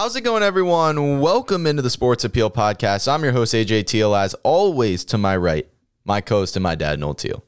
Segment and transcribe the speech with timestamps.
[0.00, 1.20] How's it going, everyone?
[1.20, 3.06] Welcome into the Sports Appeal Podcast.
[3.06, 4.14] I'm your host, AJ Teal.
[4.14, 5.68] As always, to my right,
[6.06, 7.44] my co host and my dad, Noel Teal.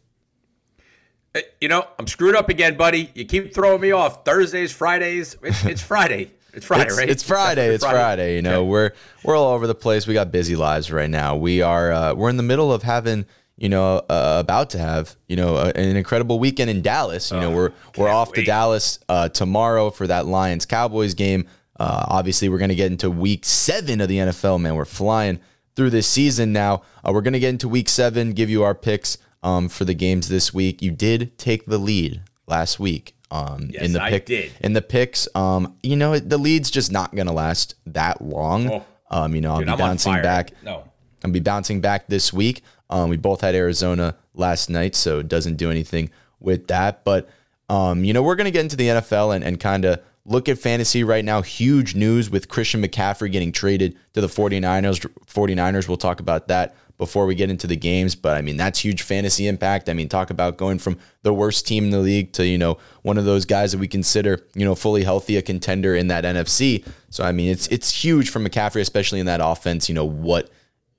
[1.62, 3.10] You know, I'm screwed up again, buddy.
[3.14, 4.26] You keep throwing me off.
[4.26, 5.34] Thursdays, Fridays.
[5.42, 6.30] It's, it's Friday.
[6.52, 7.08] It's Friday, it's, right?
[7.08, 7.68] It's Friday.
[7.68, 7.98] It's, Friday.
[7.98, 8.36] Friday.
[8.36, 8.68] You know, okay.
[8.68, 8.90] we're
[9.24, 10.06] we're all over the place.
[10.06, 11.36] We got busy lives right now.
[11.36, 13.24] We are uh, we're in the middle of having
[13.56, 17.30] you know, uh, about to have, you know, an incredible weekend in Dallas.
[17.30, 18.40] You oh, know, we're we're off wait.
[18.40, 21.46] to Dallas uh, tomorrow for that Lions Cowboys game.
[21.82, 24.60] Uh, obviously, we're going to get into Week Seven of the NFL.
[24.60, 25.40] Man, we're flying
[25.74, 26.82] through this season now.
[27.04, 29.92] Uh, we're going to get into Week Seven, give you our picks um, for the
[29.92, 30.80] games this week.
[30.80, 33.16] You did take the lead last week.
[33.32, 34.52] Um, yes, in the pick, I did.
[34.60, 38.70] In the picks, um, you know, the lead's just not going to last that long.
[38.70, 40.52] Oh, um, you know, I'll be bouncing back.
[40.62, 40.84] No.
[41.24, 42.62] I'll be bouncing back this week.
[42.90, 47.02] Um, we both had Arizona last night, so it doesn't do anything with that.
[47.02, 47.28] But,
[47.68, 50.48] um, you know, we're going to get into the NFL and, and kind of look
[50.48, 51.42] at fantasy right now.
[51.42, 55.00] Huge news with Christian McCaffrey getting traded to the 49ers.
[55.26, 58.14] 49ers, we'll talk about that before we get into the games.
[58.14, 59.88] But I mean, that's huge fantasy impact.
[59.88, 62.78] I mean, talk about going from the worst team in the league to, you know,
[63.02, 66.24] one of those guys that we consider, you know, fully healthy, a contender in that
[66.24, 66.86] NFC.
[67.10, 70.50] So, I mean, it's, it's huge for McCaffrey, especially in that offense, you know, what,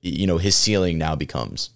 [0.02, 1.70] you know, his ceiling now becomes.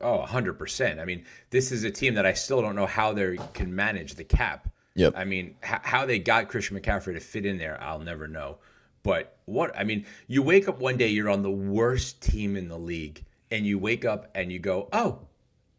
[0.00, 1.00] Oh, 100%.
[1.00, 4.14] I mean, this is a team that I still don't know how they can manage
[4.14, 4.68] the cap.
[4.96, 5.14] Yep.
[5.16, 8.58] I mean, h- how they got Christian McCaffrey to fit in there, I'll never know.
[9.02, 12.68] But what, I mean, you wake up one day, you're on the worst team in
[12.68, 15.20] the league, and you wake up and you go, oh,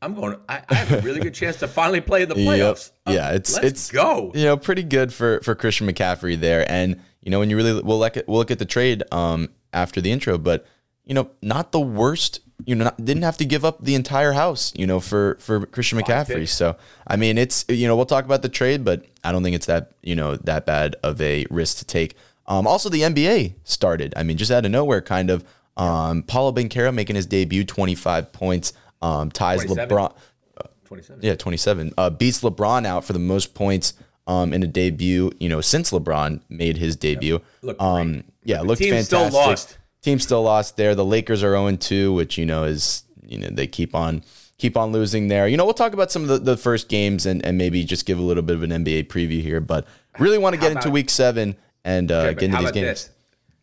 [0.02, 0.38] I'm going.
[0.48, 2.92] I, I have a really good chance to finally play in the playoffs.
[3.08, 3.16] Yep.
[3.16, 4.32] yeah, it's let's it's go.
[4.36, 7.81] You know, pretty good for for Christian McCaffrey there, and you know when you really
[7.81, 10.68] we'll look at we'll look at the trade um after the intro, but
[11.04, 14.34] you know not the worst you know, not, didn't have to give up the entire
[14.34, 16.47] house, you know, for for Christian McCaffrey.
[16.47, 16.75] So
[17.06, 19.66] I mean, it's you know, we'll talk about the trade, but I don't think it's
[19.66, 22.16] that you know that bad of a risk to take.
[22.46, 24.14] Um, also, the NBA started.
[24.16, 25.44] I mean, just out of nowhere, kind of.
[25.76, 28.74] Um, Paolo Banchero making his debut, 25 points,
[29.04, 29.90] um, ties 27.
[29.90, 30.16] LeBron.
[30.60, 31.22] Uh, 27.
[31.22, 31.94] Yeah, 27.
[31.96, 33.94] Uh, beats LeBron out for the most points
[34.26, 37.34] um, in a debut, you know, since LeBron made his debut.
[37.34, 37.44] Yep.
[37.62, 39.06] Look um, yeah, looked fantastic.
[39.06, 39.78] Still lost
[40.08, 40.96] team still lost there.
[40.96, 44.24] The Lakers are 0 2, which you know is you know they keep on
[44.57, 45.47] keep on losing there.
[45.47, 48.06] You know, we'll talk about some of the, the first games and, and maybe just
[48.06, 49.88] give a little bit of an NBA preview here, but
[50.19, 52.88] really want to get about, into week seven and uh, okay, get into these games.
[52.88, 53.09] This?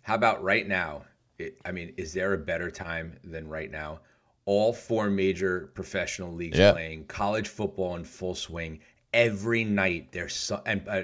[0.02, 1.02] How about right now?
[1.38, 4.00] It, I mean, is there a better time than right now?
[4.46, 6.72] All four major professional leagues yeah.
[6.72, 8.80] playing, college football in full swing,
[9.14, 11.02] every night there's some and uh,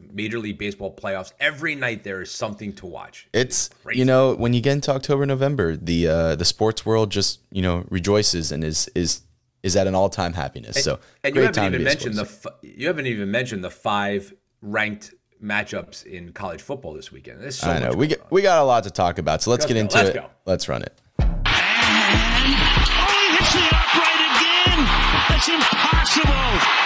[0.00, 4.34] major league baseball playoffs every night there is something to watch it's, it's you know
[4.34, 8.50] when you get into october november the uh the sports world just you know rejoices
[8.50, 9.20] and is is
[9.62, 10.76] is at an all-time happiness.
[10.76, 14.32] And, so and you haven't even mentioned the you haven't even mentioned the five
[14.62, 17.40] ranked matchups in college football this weekend.
[17.40, 17.92] There's so i know.
[17.92, 19.80] we get, we got a lot to talk about so let's, let's get go.
[19.80, 20.14] into let's it.
[20.14, 20.26] go.
[20.44, 21.00] let's run it.
[21.18, 24.80] And, oh he hits the upright again.
[25.28, 26.80] That's impossible.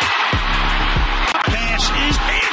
[1.95, 2.44] Is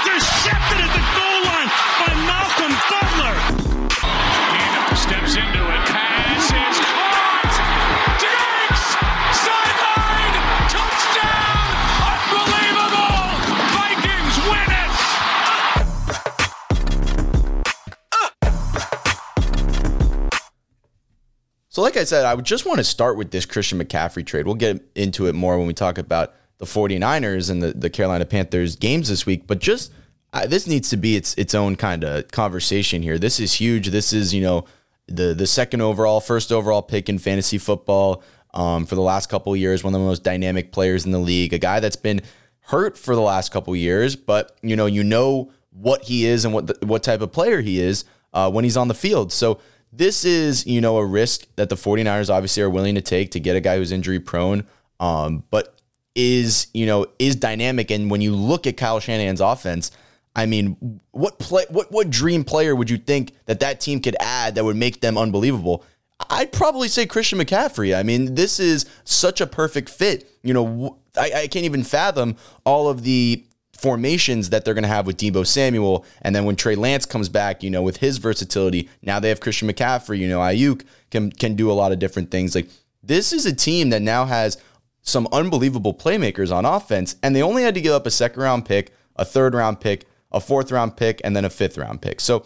[21.71, 24.45] So, like I said, I would just want to start with this Christian McCaffrey trade.
[24.45, 28.25] We'll get into it more when we talk about the 49ers and the, the Carolina
[28.25, 29.93] Panthers games this week, but just
[30.33, 33.17] uh, this needs to be its its own kind of conversation here.
[33.17, 33.87] This is huge.
[33.87, 34.65] This is, you know,
[35.07, 38.21] the the second overall, first overall pick in fantasy football
[38.53, 41.53] um, for the last couple years, one of the most dynamic players in the league,
[41.53, 42.21] a guy that's been
[42.63, 46.53] hurt for the last couple years, but you know, you know what he is and
[46.53, 48.03] what the, what type of player he is
[48.33, 49.31] uh, when he's on the field.
[49.31, 53.31] So this is, you know, a risk that the 49ers obviously are willing to take
[53.31, 54.65] to get a guy who's injury prone.
[54.99, 55.75] Um, but
[56.15, 57.91] is, you know, is dynamic.
[57.91, 59.91] And when you look at Kyle Shanahan's offense,
[60.35, 64.15] I mean, what play, what what dream player would you think that that team could
[64.19, 65.83] add that would make them unbelievable?
[66.29, 67.97] I'd probably say Christian McCaffrey.
[67.97, 70.29] I mean, this is such a perfect fit.
[70.43, 73.43] You know, I, I can't even fathom all of the
[73.81, 76.05] formations that they're going to have with Deebo Samuel.
[76.21, 79.39] And then when Trey Lance comes back, you know, with his versatility, now they have
[79.39, 80.19] Christian McCaffrey.
[80.19, 82.53] You know, Aiyuk can can do a lot of different things.
[82.53, 82.69] Like
[83.01, 84.57] this is a team that now has
[85.01, 88.65] some unbelievable playmakers on offense, and they only had to give up a second round
[88.65, 92.19] pick, a third round pick, a fourth round pick, and then a fifth round pick.
[92.21, 92.45] So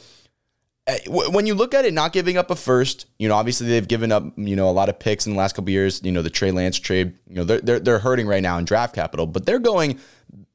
[0.88, 3.86] eh, when you look at it, not giving up a first, you know, obviously they've
[3.86, 6.00] given up, you know, a lot of picks in the last couple years.
[6.02, 8.64] You know, the Trey Lance trade, you know, they're, they're they're hurting right now in
[8.64, 10.00] draft capital, but they're going,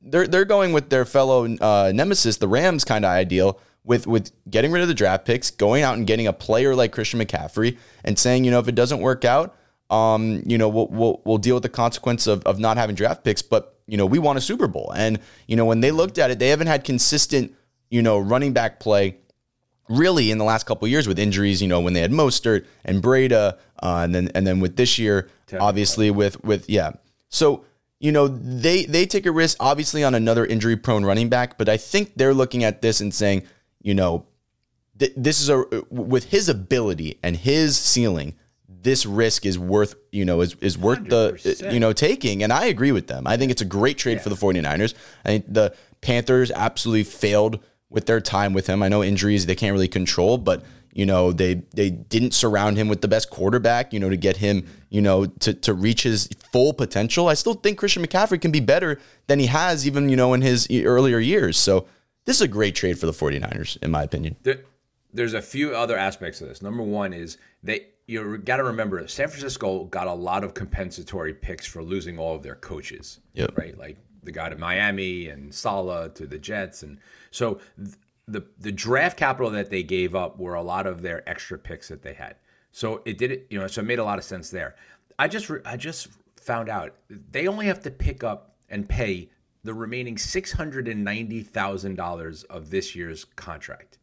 [0.01, 4.33] they're they're going with their fellow uh, nemesis, the Rams, kind of ideal with with
[4.49, 7.79] getting rid of the draft picks, going out and getting a player like Christian McCaffrey,
[8.05, 9.57] and saying, you know, if it doesn't work out,
[9.91, 13.25] um, you know, we'll we'll, we'll deal with the consequence of, of not having draft
[13.25, 14.93] picks, but you know, we want a Super Bowl.
[14.95, 17.55] And you know, when they looked at it, they haven't had consistent,
[17.91, 19.17] you know, running back play
[19.89, 21.61] really in the last couple years with injuries.
[21.61, 24.99] You know, when they had Mostert and Breida, uh, and then and then with this
[24.99, 26.93] year, obviously with with yeah.
[27.29, 27.65] So
[28.01, 31.69] you know they they take a risk obviously on another injury prone running back, but
[31.69, 33.45] I think they're looking at this and saying,
[33.83, 34.27] you know,
[34.99, 38.35] th- this is a with his ability and his ceiling.
[38.83, 41.71] This risk is worth, you know, is, is worth the, 100%.
[41.71, 42.43] you know, taking.
[42.43, 43.27] And I agree with them.
[43.27, 44.95] I think it's a great trade for the 49ers.
[45.23, 47.61] I think the Panthers absolutely failed
[47.91, 48.83] with their time with him.
[48.83, 52.89] I know injuries they can't really control, but you know, they they didn't surround him
[52.89, 56.29] with the best quarterback, you know, to get him, you know, to to reach his
[56.53, 57.29] full potential.
[57.29, 60.43] I still think Christian McCaffrey can be better than he has even, you know, in
[60.43, 61.57] his earlier years.
[61.57, 61.87] So,
[62.25, 64.37] this is a great trade for the 49ers in my opinion.
[64.43, 64.61] There,
[65.13, 66.63] there's a few other aspects of this.
[66.63, 71.33] Number one is they you got to remember San Francisco got a lot of compensatory
[71.33, 73.21] picks for losing all of their coaches.
[73.35, 73.57] Yep.
[73.57, 76.99] Right, like the guy to Miami and Saleh to the Jets, and
[77.31, 77.95] so th-
[78.27, 81.89] the the draft capital that they gave up were a lot of their extra picks
[81.89, 82.37] that they had.
[82.73, 83.67] So it did it, you know.
[83.67, 84.77] So it made a lot of sense there.
[85.19, 86.09] I just I just
[86.41, 89.31] found out they only have to pick up and pay
[89.65, 93.99] the remaining six hundred and ninety thousand dollars of this year's contract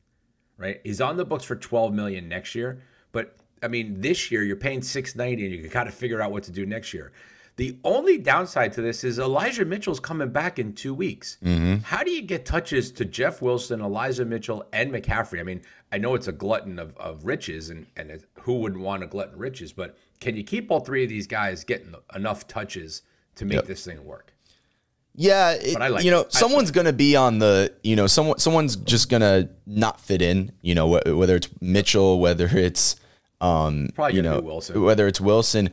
[0.58, 0.82] right?
[0.84, 2.82] He's on the books for 12 million next year,
[3.12, 6.44] but I mean, this year you're paying 690 and you got to figure out what
[6.44, 7.12] to do next year.
[7.58, 11.38] The only downside to this is Elijah Mitchell's coming back in two weeks.
[11.84, 15.40] How do you get touches to Jeff Wilson, Elijah Mitchell, and McCaffrey?
[15.40, 15.62] I mean,
[15.92, 19.40] I know it's a glutton of, of riches, and, and who wouldn't want a glutton
[19.40, 23.02] riches, but can you keep all three of these guys getting enough touches
[23.36, 24.34] to make this thing work?
[25.16, 26.34] Yeah, it, like you know, it.
[26.34, 30.52] Someone's gonna be on the, you know, someone someone's just gonna not fit in.
[30.62, 32.98] You know, wh- whether it's Mitchell, whether it's,
[33.42, 34.80] um, Probably you know, Wilson.
[34.84, 35.72] whether it's Wilson.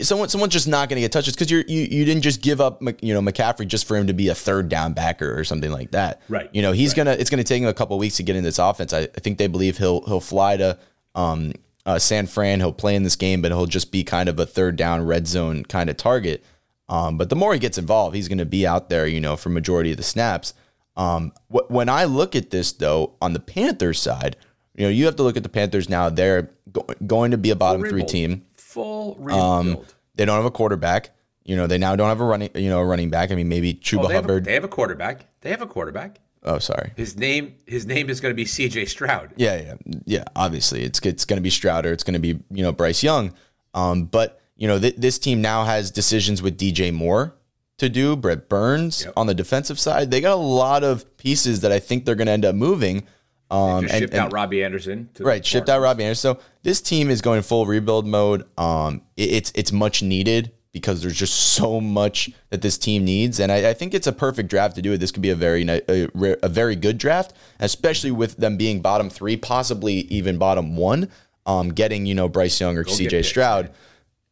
[0.00, 2.80] Someone, someone's just not going to get touches because you you didn't just give up,
[3.02, 5.90] you know, McCaffrey just for him to be a third down backer or something like
[5.90, 6.22] that.
[6.28, 7.04] Right, You know, he's right.
[7.04, 7.10] gonna.
[7.12, 8.94] It's gonna take him a couple weeks to get in this offense.
[8.94, 10.78] I, I think they believe he'll he'll fly to
[11.14, 11.52] um,
[11.84, 12.60] uh, San Fran.
[12.60, 15.26] He'll play in this game, but he'll just be kind of a third down red
[15.26, 16.42] zone kind of target.
[16.88, 19.36] Um, but the more he gets involved, he's going to be out there, you know,
[19.36, 20.52] for majority of the snaps.
[20.96, 24.36] Um, wh- when I look at this though, on the Panthers side,
[24.74, 26.08] you know, you have to look at the Panthers now.
[26.10, 28.44] They're go- going to be a bottom three team.
[28.74, 29.94] Full rebuild.
[30.16, 31.10] They don't have a quarterback.
[31.44, 33.30] You know, they now don't have a running, you know, a running back.
[33.30, 34.44] I mean, maybe Chuba Oh, they, have a, Hubbard.
[34.44, 35.26] they have a quarterback.
[35.42, 36.20] They have a quarterback.
[36.42, 36.92] oh, sorry.
[36.96, 38.86] His name his name is going to be C.J.
[38.86, 39.32] Stroud.
[39.36, 39.74] Yeah, yeah,
[40.06, 40.24] yeah.
[40.36, 41.92] Obviously, it's it's going to be Strouder.
[41.92, 43.32] It's going to be you know Bryce Young.
[43.74, 47.34] Um, but you know th- this team now has decisions with DJ Moore
[47.78, 48.16] to do.
[48.16, 50.10] Brett Burns on the defensive side.
[50.10, 53.04] They got a lot of pieces that I think they're going to end up moving.
[53.54, 55.08] Um, and- shipped and- out Robbie Anderson.
[55.14, 56.36] To right, shipped out Robbie Anderson.
[56.36, 58.44] So this team is going full rebuild mode.
[58.58, 63.38] Um, it- it's it's much needed because there's just so much that this team needs,
[63.38, 64.98] and I, I think it's a perfect draft to do it.
[64.98, 66.08] This could be a very a,
[66.42, 71.08] a very good draft, especially with them being bottom three, possibly even bottom one.
[71.46, 73.22] Um, getting you know Bryce Young or C.J.
[73.22, 73.70] Stroud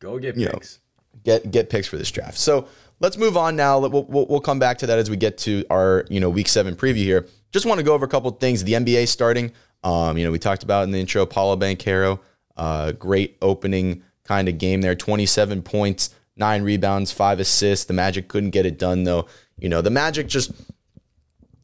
[0.00, 0.78] Go get know, picks.
[1.24, 2.38] get get picks for this draft.
[2.38, 2.66] So
[3.00, 3.78] let's move on now.
[3.78, 6.48] We'll, we'll, we'll come back to that as we get to our you know week
[6.48, 7.26] seven preview here.
[7.52, 8.64] Just want to go over a couple things.
[8.64, 9.52] The NBA starting.
[9.84, 11.26] Um, you know we talked about in the intro.
[11.26, 12.20] Paolo Banchero,
[12.56, 14.94] uh, great opening kind of game there.
[14.94, 17.86] Twenty seven points, nine rebounds, five assists.
[17.86, 19.26] The Magic couldn't get it done though.
[19.58, 20.52] You know the Magic just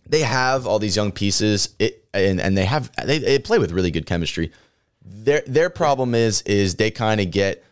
[0.09, 3.73] they have all these young pieces it, and, and they have they, they play with
[3.73, 4.51] really good chemistry
[5.09, 7.65] their their problem is is they kind of get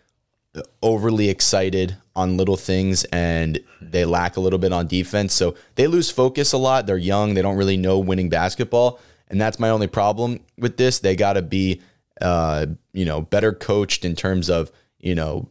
[0.82, 5.86] overly excited on little things and they lack a little bit on defense so they
[5.86, 8.98] lose focus a lot they're young they don't really know winning basketball
[9.28, 11.80] and that's my only problem with this they got to be
[12.22, 15.48] uh you know better coached in terms of you know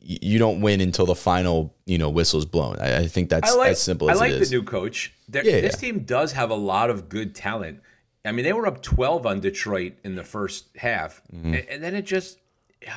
[0.00, 3.56] you don't win until the final you know whistle's blown i, I think that's I
[3.56, 5.12] like as simple I as like it the new coach.
[5.30, 5.70] Yeah, this yeah.
[5.70, 7.82] team does have a lot of good talent.
[8.24, 11.52] I mean, they were up 12 on Detroit in the first half, Mm-hmm.
[11.54, 12.38] and, and then it just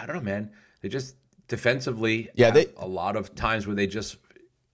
[0.02, 0.50] I don't know, man.
[0.82, 1.16] They just
[1.52, 4.18] defensively Yeah, they- a lot of times where they just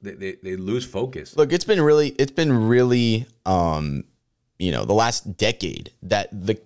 [0.02, 1.36] they, they, they lose focus.
[1.36, 4.04] Look, it's been really, it's been really, um,
[4.60, 6.62] you know, the last decade that the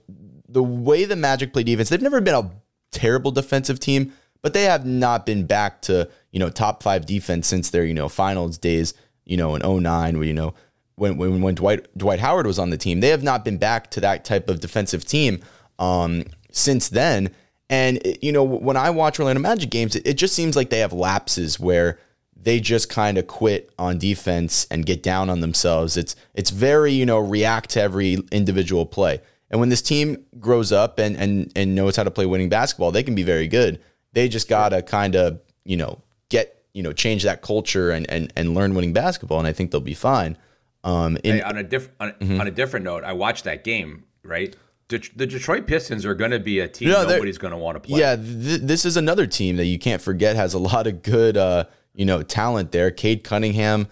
[0.49, 2.51] the way the Magic play defense, they've never been a
[2.91, 7.47] terrible defensive team, but they have not been back to you know top five defense
[7.47, 8.93] since their you know finals days.
[9.23, 10.53] You know, in 09, where you know
[10.95, 13.89] when when when Dwight Dwight Howard was on the team, they have not been back
[13.91, 15.39] to that type of defensive team
[15.79, 17.29] um, since then.
[17.71, 20.79] And you know, when I watch Orlando Magic games, it, it just seems like they
[20.79, 21.97] have lapses where
[22.35, 25.95] they just kind of quit on defense and get down on themselves.
[25.97, 29.21] It's it's very, you know, react to every individual play.
[29.49, 32.91] And when this team grows up and and and knows how to play winning basketball,
[32.91, 33.79] they can be very good.
[34.13, 38.33] They just gotta kind of, you know, get, you know, change that culture and and
[38.35, 40.37] and learn winning basketball, and I think they'll be fine.
[40.83, 42.41] Um, in, Hey, on a different on, Mm-hmm.
[42.41, 44.03] on a different note, I watched that game.
[44.23, 44.55] Right,
[44.91, 47.75] Det- the Detroit Pistons are going to be a team No, nobody's going to want
[47.75, 47.99] to play.
[47.99, 51.37] Yeah, th- this is another team that you can't forget has a lot of good,
[51.37, 52.91] uh, you know, talent there.
[52.91, 53.87] Cade Cunningham,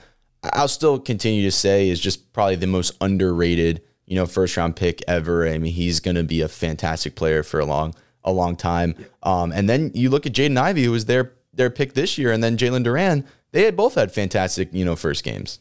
[0.53, 4.75] I'll still continue to say is just probably the most underrated, you know, first round
[4.75, 5.47] pick ever.
[5.47, 8.95] I mean, he's going to be a fantastic player for a long, a long time.
[9.23, 12.31] Um, and then you look at Jaden Ivey, who was their their pick this year,
[12.31, 13.25] and then Jalen Duren.
[13.51, 15.59] They had both had fantastic, you know, first games.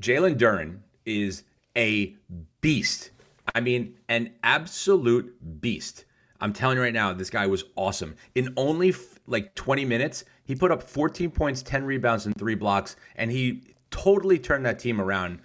[0.00, 1.42] Jalen Duren is
[1.76, 2.14] a
[2.60, 3.10] beast.
[3.54, 6.04] I mean, an absolute beast.
[6.40, 8.14] I'm telling you right now, this guy was awesome.
[8.34, 12.54] In only f- like 20 minutes, he put up 14 points, 10 rebounds, and three
[12.54, 15.40] blocks, and he totally turned that team around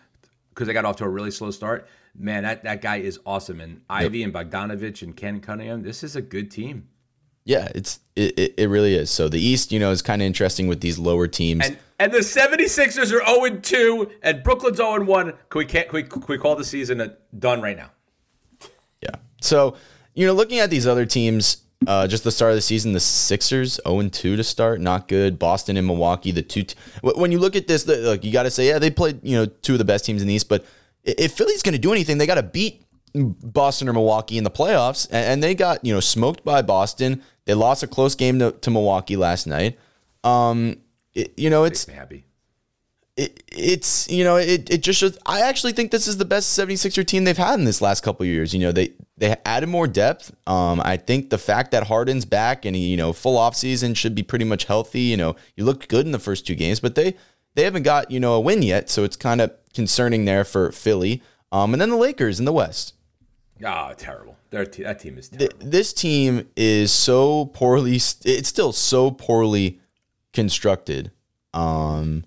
[0.49, 1.87] because they got off to a really slow start.
[2.17, 3.61] Man, that, that guy is awesome.
[3.61, 6.87] And Ivey and Bogdanovich and Ken Cunningham, this is a good team.
[7.43, 9.09] Yeah, it's it, it, it really is.
[9.09, 11.65] So the East, you know, is kind of interesting with these lower teams.
[11.65, 15.25] And and the 76ers are 0 2, and Brooklyn's 0 1.
[15.25, 17.91] Can we, can't, can we, can we call the season uh, done right now?
[19.01, 19.11] Yeah.
[19.39, 19.75] So,
[20.15, 22.99] you know, looking at these other teams, uh, just the start of the season, the
[22.99, 25.37] Sixers 0 2 to start, not good.
[25.37, 26.63] Boston and Milwaukee, the two.
[26.63, 29.37] T- when you look at this, like you got to say, yeah, they played, you
[29.37, 30.49] know, two of the best teams in the East.
[30.49, 30.65] But
[31.03, 34.51] if Philly's going to do anything, they got to beat Boston or Milwaukee in the
[34.51, 37.21] playoffs, and, and they got you know smoked by Boston.
[37.45, 39.77] They lost a close game to, to Milwaukee last night.
[40.23, 40.77] Um,
[41.13, 42.25] it- you know, it's happy.
[43.17, 46.57] it, it's you know it, it just shows I actually think this is the best
[46.57, 48.53] 76er team they've had in this last couple of years.
[48.53, 50.31] You know, they they added more depth.
[50.47, 54.23] Um I think the fact that Harden's back and you know, full offseason should be
[54.23, 57.15] pretty much healthy, you know, you looked good in the first two games, but they
[57.55, 60.71] they haven't got, you know, a win yet, so it's kind of concerning there for
[60.71, 61.21] Philly.
[61.51, 62.93] Um and then the Lakers in the West.
[63.63, 64.37] Oh, terrible.
[64.49, 65.57] Their te- that team is terrible.
[65.59, 69.79] This team is so poorly it's still so poorly
[70.33, 71.11] constructed.
[71.53, 72.23] Um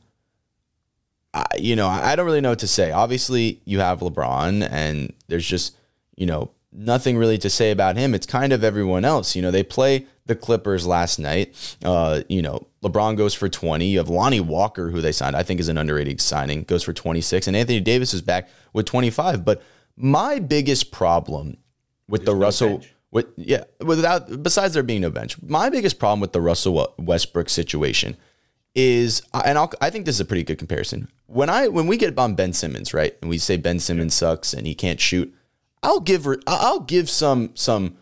[1.34, 2.92] I, you know, I don't really know what to say.
[2.92, 5.76] Obviously, you have LeBron, and there's just,
[6.14, 8.14] you know, nothing really to say about him.
[8.14, 9.34] It's kind of everyone else.
[9.34, 11.76] You know, they play the Clippers last night.
[11.84, 13.84] Uh, you know, LeBron goes for 20.
[13.84, 16.92] You have Lonnie Walker, who they signed, I think is an underrated signing, goes for
[16.92, 17.48] 26.
[17.48, 19.44] And Anthony Davis is back with 25.
[19.44, 19.60] But
[19.96, 21.58] my biggest problem
[22.08, 22.78] with the no Russell.
[22.78, 22.90] bench.
[23.10, 27.48] With, yeah, without besides there being no bench, my biggest problem with the Russell Westbrook
[27.48, 28.16] situation
[28.74, 31.06] is, and I'll, I think this is a pretty good comparison.
[31.26, 34.52] When I when we get on Ben Simmons, right, and we say Ben Simmons sucks
[34.52, 35.32] and he can't shoot,
[35.82, 37.98] I'll give I'll give some some,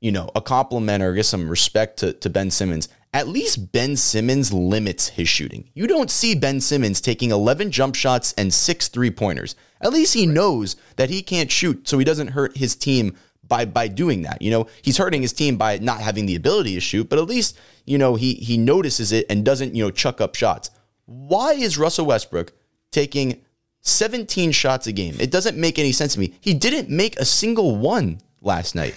[0.00, 2.88] you know, a compliment or get some respect to to Ben Simmons.
[3.14, 5.70] At least Ben Simmons limits his shooting.
[5.72, 9.54] You don't see Ben Simmons taking 11 jump shots and six three pointers.
[9.80, 13.16] At least he knows that he can't shoot, so he doesn't hurt his team
[13.46, 14.42] by by doing that.
[14.42, 17.26] You know, he's hurting his team by not having the ability to shoot, but at
[17.28, 20.72] least, you know, he he notices it and doesn't, you know, chuck up shots.
[21.06, 22.52] Why is Russell Westbrook
[22.90, 23.42] taking
[23.82, 25.14] 17 shots a game?
[25.20, 26.34] It doesn't make any sense to me.
[26.40, 28.96] He didn't make a single one last night.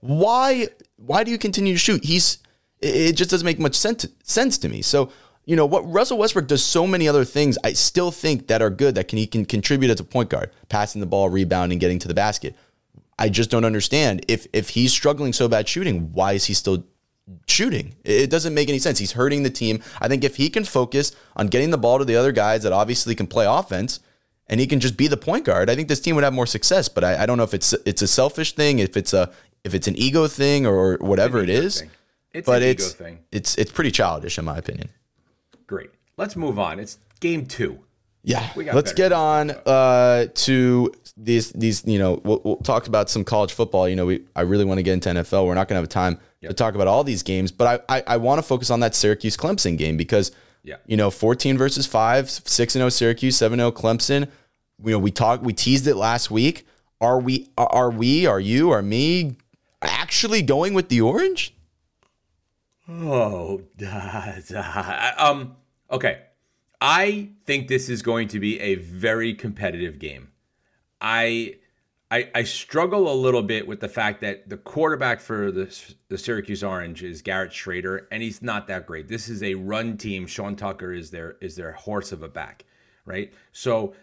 [0.00, 2.04] Why why do you continue to shoot?
[2.04, 2.38] He's
[2.80, 4.82] it just doesn't make much sense sense to me.
[4.82, 5.10] So,
[5.44, 8.70] you know, what Russell Westbrook does so many other things I still think that are
[8.70, 11.98] good that can he can contribute as a point guard, passing the ball, rebounding, getting
[12.00, 12.54] to the basket.
[13.18, 16.84] I just don't understand if if he's struggling so bad shooting, why is he still
[17.46, 17.94] shooting?
[18.04, 18.98] It doesn't make any sense.
[18.98, 19.82] He's hurting the team.
[20.00, 22.72] I think if he can focus on getting the ball to the other guys that
[22.72, 24.00] obviously can play offense,
[24.46, 26.46] and he can just be the point guard, I think this team would have more
[26.46, 26.88] success.
[26.88, 29.30] But I, I don't know if it's it's a selfish thing, if it's a
[29.64, 31.80] if it's an ego thing or whatever it is.
[31.80, 31.90] thing.
[32.38, 33.18] It's but an it's ego thing.
[33.32, 34.88] it's it's pretty childish in my opinion.
[35.66, 35.90] Great.
[36.16, 36.78] Let's move on.
[36.80, 37.80] It's game two.
[38.24, 41.86] Yeah, We got let's get on uh, to these these.
[41.86, 43.88] You know, we'll, we'll talk about some college football.
[43.88, 45.46] You know, we I really want to get into NFL.
[45.46, 48.02] We're not going to have time to talk about all these games, but I I,
[48.06, 50.32] I want to focus on that Syracuse Clemson game because
[50.64, 50.76] Yeah.
[50.86, 54.28] you know, fourteen versus five, six and zero Syracuse, seven zero Clemson.
[54.84, 56.66] You know, we talked, we teased it last week.
[57.00, 57.48] Are we?
[57.56, 58.26] Are are we?
[58.26, 58.70] Are you?
[58.70, 59.36] Are me?
[59.80, 61.54] Actually going with the orange?
[62.88, 65.12] Oh, da, da.
[65.18, 65.56] um.
[65.90, 66.20] Okay,
[66.80, 70.28] I think this is going to be a very competitive game.
[71.00, 71.56] I,
[72.10, 75.74] I, I struggle a little bit with the fact that the quarterback for the
[76.08, 79.08] the Syracuse Orange is Garrett Shrader, and he's not that great.
[79.08, 80.26] This is a run team.
[80.26, 82.64] Sean Tucker is their is their horse of a back,
[83.04, 83.32] right?
[83.52, 83.94] So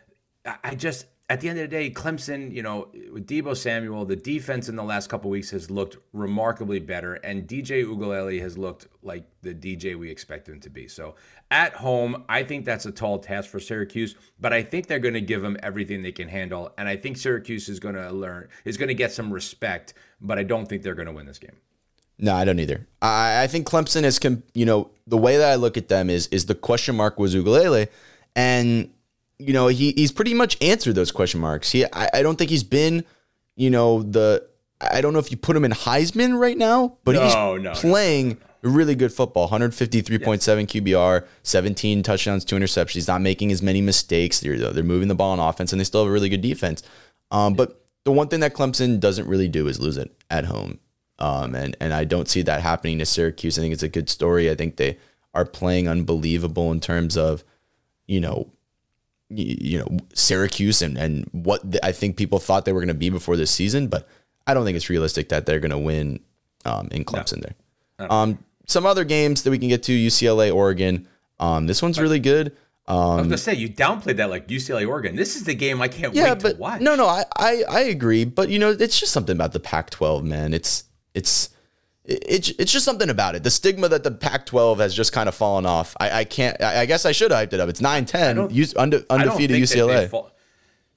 [0.45, 4.05] I- I just at the end of the day, Clemson, you know, with Deebo Samuel,
[4.05, 8.59] the defense in the last couple weeks has looked remarkably better, and DJ Uiagalelei has
[8.59, 10.87] looked like the DJ we expect him to be.
[10.87, 11.15] So
[11.49, 15.15] at home, I think that's a tall task for Syracuse, but I think they're going
[15.15, 18.47] to give them everything they can handle, and I think Syracuse is going to learn
[18.63, 21.39] is going to get some respect, but I don't think they're going to win this
[21.39, 21.57] game.
[22.19, 22.87] No, I don't either.
[23.01, 24.19] I, I think Clemson is,
[24.53, 27.33] you know, the way that I look at them is is the question mark was
[27.33, 27.87] Uiagalelei,
[28.35, 28.91] and
[29.39, 31.71] you know, he he's pretty much answered those question marks.
[31.71, 33.05] He I, I don't think he's been,
[33.55, 34.47] you know, the
[34.81, 37.57] I don't know if you put him in Heisman right now, but No, he's no,
[37.57, 39.49] no, playing really good football.
[39.49, 40.19] 153.7
[40.67, 42.91] QBR, 17 touchdowns, two interceptions.
[42.91, 44.39] He's not making as many mistakes.
[44.39, 46.83] They're they're moving the ball on offense, and they still have a really good defense.
[47.31, 50.79] Um, but the one thing that Clemson doesn't really do is lose it at home.
[51.19, 53.57] Um, and and I don't see that happening to Syracuse.
[53.57, 54.49] I think it's a good story.
[54.49, 54.97] I think they
[55.33, 57.43] are playing unbelievable in terms of,
[58.07, 58.51] you know,
[59.29, 62.93] you know Syracuse and and what th- I think people thought they were going to
[62.93, 64.07] be before this season, but
[64.47, 66.19] I don't think it's realistic that they're going to win
[66.65, 68.07] um, in Clemson there.
[68.09, 71.07] Um, some other games that we can get to UCLA, Oregon.
[71.39, 72.55] Um, this one's really good.
[72.87, 75.15] I was going to say you downplayed that like UCLA Oregon.
[75.15, 76.81] This is the game I can't Yeah, wait but to watch.
[76.81, 80.23] no, no, I, I I agree, but you know, it's just something about the Pac-12,
[80.23, 80.53] man.
[80.53, 80.83] It's
[81.15, 81.49] it's
[82.07, 83.43] it's it's just something about it.
[83.43, 85.95] The stigma that the Pac-12 has just kind of fallen off.
[85.99, 86.61] I, I can't.
[86.61, 87.69] I, I guess I should have hyped it up.
[87.69, 90.01] It's 9-10, Use, unde, undefeated UCLA.
[90.01, 90.31] they fall-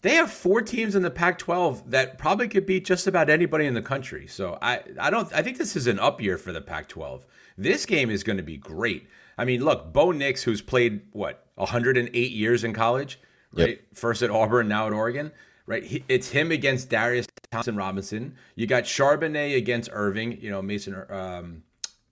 [0.03, 3.75] They have four teams in the Pac-12 that probably could beat just about anybody in
[3.75, 4.27] the country.
[4.27, 7.23] So I, I don't, I think this is an up year for the Pac-12.
[7.57, 9.09] This game is going to be great.
[9.37, 13.19] I mean, look, Bo Nix, who's played what 108 years in college,
[13.53, 13.81] right?
[13.95, 15.33] First at Auburn, now at Oregon,
[15.69, 15.85] right?
[15.85, 18.35] He, it's him against Darius Thompson Robinson.
[18.57, 20.41] You got Charbonnet against Irving.
[20.41, 21.05] You know, Mason.
[21.09, 21.63] Um,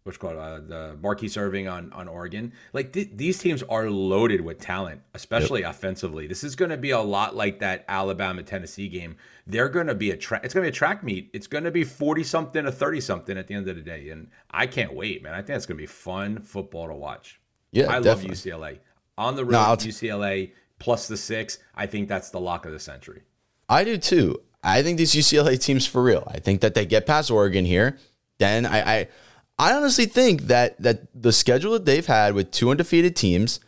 [0.07, 2.53] what's called uh, the Marquise Irving on on Oregon.
[2.73, 6.29] Like th- these teams are loaded with talent, especially offensively.
[6.29, 9.17] This is going to be a lot like that Alabama Tennessee game.
[9.47, 10.43] They're going to be a track.
[10.45, 11.31] It's going to be a track meet.
[11.33, 14.11] It's going to be forty something to thirty something at the end of the day,
[14.11, 15.35] and I can't wait, man.
[15.35, 17.41] I think it's going to be fun football to watch.
[17.73, 18.29] Yeah, I definitely.
[18.29, 18.79] love UCLA
[19.19, 19.53] on the road.
[19.53, 21.59] No, t- UCLA plus the six.
[21.75, 23.23] I think that's the lock of the century.
[23.69, 24.41] I do too.
[24.63, 26.25] I think these UCLA teams for real.
[26.27, 27.99] I think that they get past Oregon here.
[28.39, 29.09] Then I, I,
[29.59, 33.61] I honestly think that that the schedule that they've had with two undefeated teams,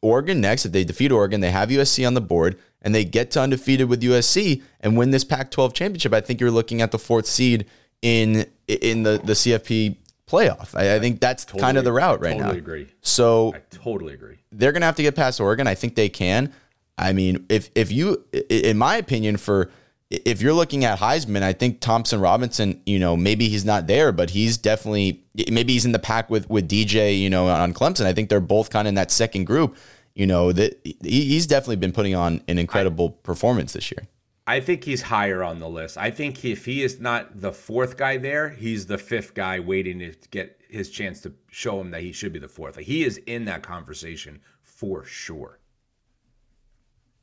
[0.00, 0.64] Oregon next.
[0.64, 3.88] If they defeat Oregon, they have USC on the board, and they get to undefeated
[3.88, 6.14] with USC and win this Pac-12 championship.
[6.14, 7.66] I think you're looking at the fourth seed
[8.00, 10.76] in in the the CFP playoff.
[10.76, 12.44] I, I think that's kind of the route right now.
[12.44, 12.64] totally now.
[12.64, 12.88] agree.
[13.02, 14.38] So I totally agree.
[14.52, 15.66] they're gonna have to get past Oregon.
[15.66, 16.52] I think they can.
[16.98, 19.70] I mean, if if you, in my opinion, for
[20.10, 24.10] if you're looking at Heisman, I think Thompson Robinson, you know, maybe he's not there,
[24.10, 28.06] but he's definitely maybe he's in the pack with with DJ, you know, on Clemson.
[28.06, 29.76] I think they're both kind of in that second group.
[30.14, 34.08] You know, that he, he's definitely been putting on an incredible performance this year.
[34.48, 35.98] I think he's higher on the list.
[35.98, 39.98] I think if he is not the fourth guy there, he's the fifth guy waiting
[39.98, 42.76] to get his chance to show him that he should be the fourth.
[42.76, 45.57] Like he is in that conversation for sure.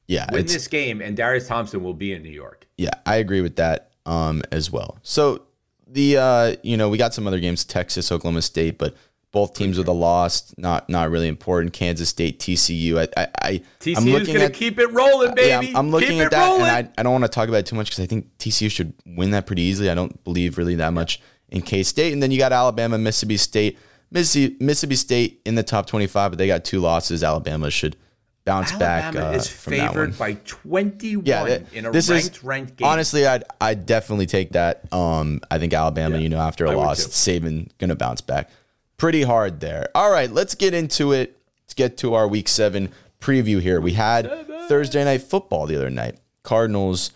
[0.08, 2.68] Yeah, Win this game, and Darius Thompson will be in New York.
[2.78, 5.00] Yeah, I agree with that um, as well.
[5.02, 5.44] So
[5.88, 8.96] the uh, you know we got some other games, Texas, Oklahoma State, but
[9.32, 11.74] both teams with a loss, not not really important.
[11.74, 12.98] Kansas State, TCU.
[13.00, 15.50] I, I, I TCU's I'm looking gonna at keep it rolling, baby.
[15.50, 16.62] yeah, I'm, I'm looking Keep at that, rolling.
[16.62, 18.70] and I, I don't want to talk about it too much because I think TCU
[18.72, 19.90] should win that pretty easily.
[19.90, 23.38] I don't believe really that much in K State, and then you got Alabama, Mississippi
[23.38, 23.78] State.
[24.12, 27.24] Mississippi, Mississippi State in the top 25, but they got two losses.
[27.24, 27.98] Alabama should
[28.46, 29.04] bounce back.
[29.16, 32.76] Alabama uh, is from favored by 21 Yeah, th- in a this ranked is ranked
[32.78, 32.88] game.
[32.88, 34.92] honestly, I'd I'd definitely take that.
[34.94, 37.06] Um, I think Alabama, Yeah, you know, after a I loss.
[37.08, 38.50] Saban gonna bounce back
[38.98, 39.90] pretty hard there.
[39.94, 41.38] All right, let's get into it.
[41.64, 43.82] Let's get to our Week Seven preview here.
[43.82, 44.30] We had
[44.68, 46.18] Thursday night football the other night.
[46.44, 47.12] Cardinals,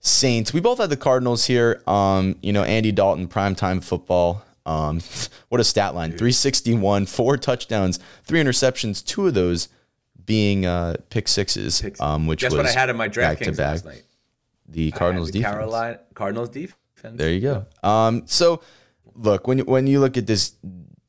[0.00, 0.52] Saints.
[0.52, 1.82] We both had the Cardinals here.
[1.86, 4.44] Um, you know, Andy Dalton, primetime football.
[4.64, 5.00] Um,
[5.48, 9.04] what a stat line: three sixty one, four touchdowns, three interceptions.
[9.04, 9.68] Two of those
[10.28, 13.46] being uh, pick sixes, um, which Guess was what I had in my back to
[13.46, 14.02] DraftKings back last night?
[14.68, 15.54] the Cardinals the defense.
[15.54, 16.76] Carolina Cardinals defense.
[17.02, 17.66] There you go.
[17.82, 18.60] Um, so
[19.14, 20.52] look when when you look at this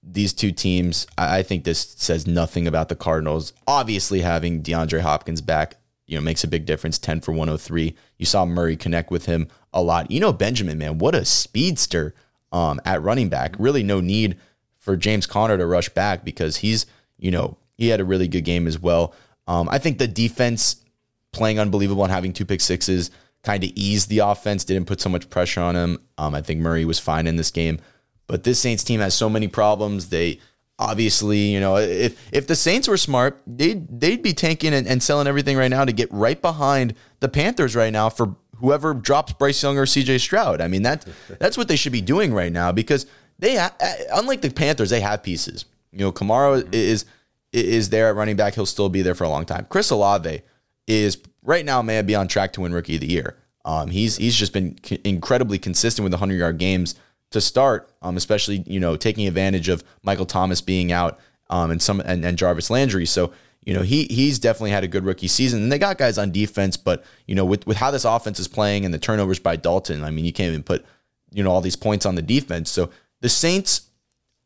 [0.02, 3.54] these two teams, I, I think this says nothing about the Cardinals.
[3.68, 5.76] Obviously, having DeAndre Hopkins back,
[6.08, 6.98] you know, makes a big difference.
[6.98, 7.96] Ten for one hundred three.
[8.18, 10.10] You saw Murray connect with him a lot.
[10.10, 12.16] You know, Benjamin, man, what a speedster
[12.52, 13.56] um, at running back.
[13.60, 14.38] Really, no need
[14.78, 16.86] for James Conner to rush back because he's
[17.18, 19.13] you know he had a really good game as well.
[19.48, 20.84] Um, I think the defense
[21.32, 23.10] playing unbelievable and having two pick sixes
[23.42, 26.00] kind of eased the offense, didn't put so much pressure on him.
[26.18, 27.80] Um, I think Murray was fine in this game.
[28.28, 30.10] But this Saints team has so many problems.
[30.10, 30.39] They
[30.78, 35.02] obviously, you know, if if the Saints were smart, they'd they'd be tanking and, and
[35.02, 39.34] selling everything right now to get right behind the Panthers right now for whoever drops
[39.34, 40.60] Bryce Young or CJ Stroud.
[40.60, 41.08] I mean, that
[41.39, 43.06] that's what they should be doing right now because
[43.39, 43.76] they ha-
[44.13, 45.65] unlike the Panthers, they have pieces.
[45.92, 47.06] You know, Kamara is
[47.52, 48.56] is there at running back.
[48.56, 49.66] He'll still be there for a long time.
[49.70, 50.42] Chris Olave
[50.88, 53.38] is right now may be on track to win Rookie of the Year.
[53.66, 56.96] Um, he's he's just been incredibly consistent with the hundred yard games
[57.32, 61.82] to start, um, especially you know taking advantage of Michael Thomas being out um, and
[61.82, 63.06] some and, and Jarvis Landry.
[63.06, 63.32] So
[63.66, 66.32] you know he he's definitely had a good rookie season, and they got guys on
[66.32, 66.78] defense.
[66.78, 70.04] But you know with with how this offense is playing and the turnovers by Dalton,
[70.04, 70.86] I mean you can't even put
[71.32, 72.70] you know all these points on the defense.
[72.70, 72.90] So
[73.22, 73.90] the Saints,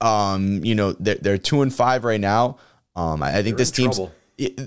[0.02, 2.58] um, you know they're they're two and five right now.
[2.96, 3.98] Um, I, I think this team's.
[3.98, 4.14] Trouble.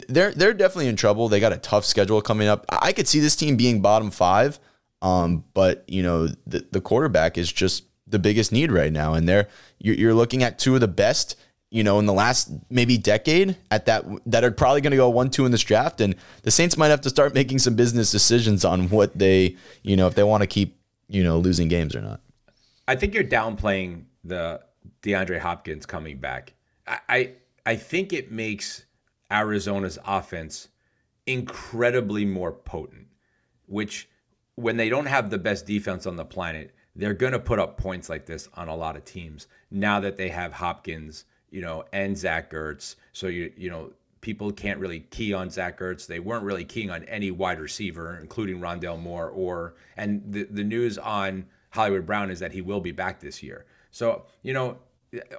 [0.08, 1.28] They're they're definitely in trouble.
[1.28, 2.64] They got a tough schedule coming up.
[2.68, 4.60] I could see this team being bottom five,
[5.02, 9.14] um, but you know the the quarterback is just the biggest need right now.
[9.14, 11.36] And they're you're looking at two of the best,
[11.70, 15.08] you know, in the last maybe decade at that that are probably going to go
[15.08, 16.00] one two in this draft.
[16.00, 19.96] And the Saints might have to start making some business decisions on what they, you
[19.96, 22.20] know, if they want to keep, you know, losing games or not.
[22.86, 24.60] I think you're downplaying the
[25.02, 26.52] DeAndre Hopkins coming back.
[26.86, 27.30] I I,
[27.66, 28.86] I think it makes
[29.30, 30.68] Arizona's offense
[31.26, 33.08] incredibly more potent,
[33.66, 34.08] which
[34.54, 37.76] when they don't have the best defense on the planet, they're going to put up
[37.76, 41.84] points like this on a lot of teams now that they have Hopkins, you know,
[41.92, 42.94] and Zach Ertz.
[43.12, 46.06] So you you know people can't really key on Zach Ertz.
[46.06, 49.28] They weren't really keying on any wide receiver, including Rondale Moore.
[49.28, 53.42] Or and the the news on Hollywood Brown is that he will be back this
[53.42, 53.66] year.
[53.90, 54.78] So you know.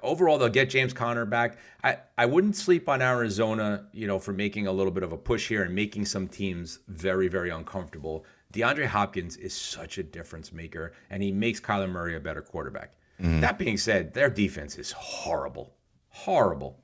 [0.02, 1.58] Overall, they'll get James Conner back.
[1.82, 5.16] I, I wouldn't sleep on Arizona, you know, for making a little bit of a
[5.16, 8.24] push here and making some teams very, very uncomfortable.
[8.52, 12.94] DeAndre Hopkins is such a difference maker, and he makes Kyler Murray a better quarterback.
[13.20, 13.40] Mm-hmm.
[13.40, 15.74] That being said, their defense is horrible.
[16.08, 16.80] Horrible.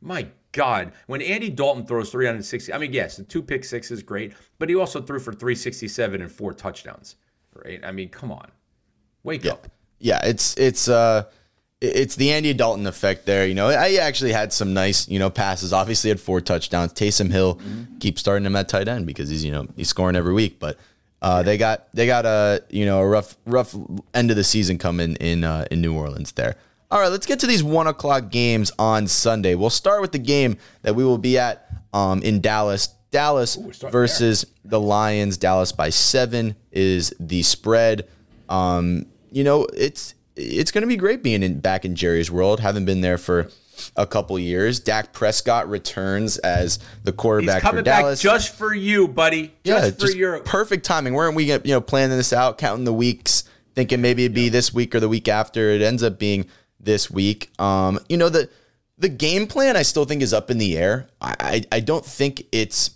[0.00, 0.92] My God.
[1.06, 4.68] When Andy Dalton throws 360, I mean, yes, the two pick six is great, but
[4.68, 7.16] he also threw for 367 and four touchdowns.
[7.54, 7.80] Right?
[7.84, 8.50] I mean, come on.
[9.22, 9.52] Wake yeah.
[9.52, 9.68] up.
[9.98, 11.24] Yeah, it's it's uh
[11.80, 13.46] it's the Andy Dalton effect there.
[13.46, 15.72] You know, I actually had some nice, you know, passes.
[15.72, 16.92] Obviously, had four touchdowns.
[16.92, 17.98] Taysom Hill mm-hmm.
[17.98, 20.58] keeps starting him at tight end because he's, you know, he's scoring every week.
[20.58, 20.78] But
[21.22, 23.74] uh, they got they got a you know a rough rough
[24.14, 26.56] end of the season coming in uh, in New Orleans there.
[26.90, 29.54] All right, let's get to these one o'clock games on Sunday.
[29.54, 32.88] We'll start with the game that we will be at um, in Dallas.
[33.10, 34.70] Dallas Ooh, versus there.
[34.70, 35.36] the Lions.
[35.36, 38.08] Dallas by seven is the spread.
[38.48, 42.60] Um, you know, it's it's going to be great being in, back in Jerry's world.
[42.60, 43.50] Haven't been there for
[43.96, 44.80] a couple years.
[44.80, 48.22] Dak Prescott returns as the quarterback He's coming for Dallas.
[48.22, 49.54] Back just for you, buddy.
[49.64, 51.14] Just yeah, for just your perfect timing.
[51.14, 54.50] Weren't we, you know, planning this out, counting the weeks, thinking maybe it'd be yeah.
[54.50, 55.70] this week or the week after?
[55.70, 56.46] It ends up being
[56.78, 57.50] this week.
[57.60, 58.48] Um, you know the
[58.98, 61.08] the game plan I still think is up in the air.
[61.20, 62.90] I, I, I don't think it's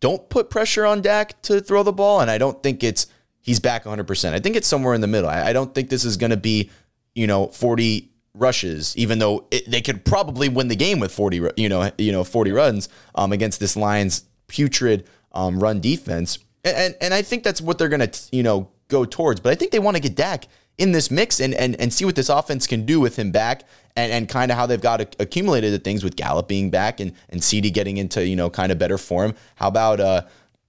[0.00, 3.06] don't put pressure on Dak to throw the ball, and I don't think it's
[3.46, 4.32] he's back 100%.
[4.32, 5.30] I think it's somewhere in the middle.
[5.30, 6.68] I, I don't think this is going to be,
[7.14, 11.50] you know, 40 rushes, even though it, they could probably win the game with 40,
[11.56, 16.40] you know, you know, 40 runs um, against this Lions putrid um, run defense.
[16.64, 19.40] And, and, and I think that's what they're going to, you know, go towards.
[19.40, 22.04] But I think they want to get Dak in this mix and, and, and see
[22.04, 23.62] what this offense can do with him back
[23.94, 27.12] and, and kind of how they've got accumulated the things with Gallup being back and,
[27.30, 29.34] and CD getting into, you know, kind of better form.
[29.54, 30.22] How about, uh,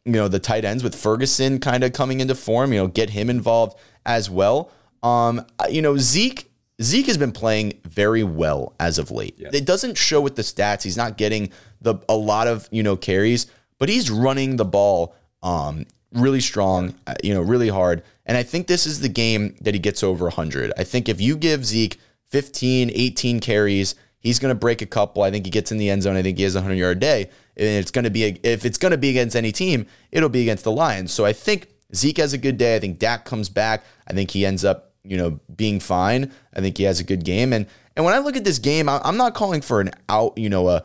[0.07, 3.11] you know, the tight ends with Ferguson kind of coming into form, you know, get
[3.11, 4.71] him involved as well.
[5.03, 6.49] Um, you know, Zeke
[6.81, 9.35] Zeke has been playing very well as of late.
[9.37, 9.49] Yeah.
[9.51, 10.83] It doesn't show with the stats.
[10.83, 13.47] He's not getting the a lot of you know carries,
[13.79, 18.03] but he's running the ball um, really strong, uh, you know, really hard.
[18.25, 20.73] And I think this is the game that he gets over 100.
[20.77, 25.23] I think if you give Zeke 15, 18 carries, he's going to break a couple.
[25.23, 26.15] I think he gets in the end zone.
[26.15, 27.29] I think he has a 100 yard day.
[27.55, 30.29] And it's going to be a, if it's going to be against any team, it'll
[30.29, 31.11] be against the Lions.
[31.11, 32.75] So I think Zeke has a good day.
[32.75, 33.83] I think Dak comes back.
[34.07, 36.31] I think he ends up you know, being fine.
[36.53, 37.53] I think he has a good game.
[37.53, 40.49] And and when I look at this game, I'm not calling for an out, you
[40.49, 40.83] know, a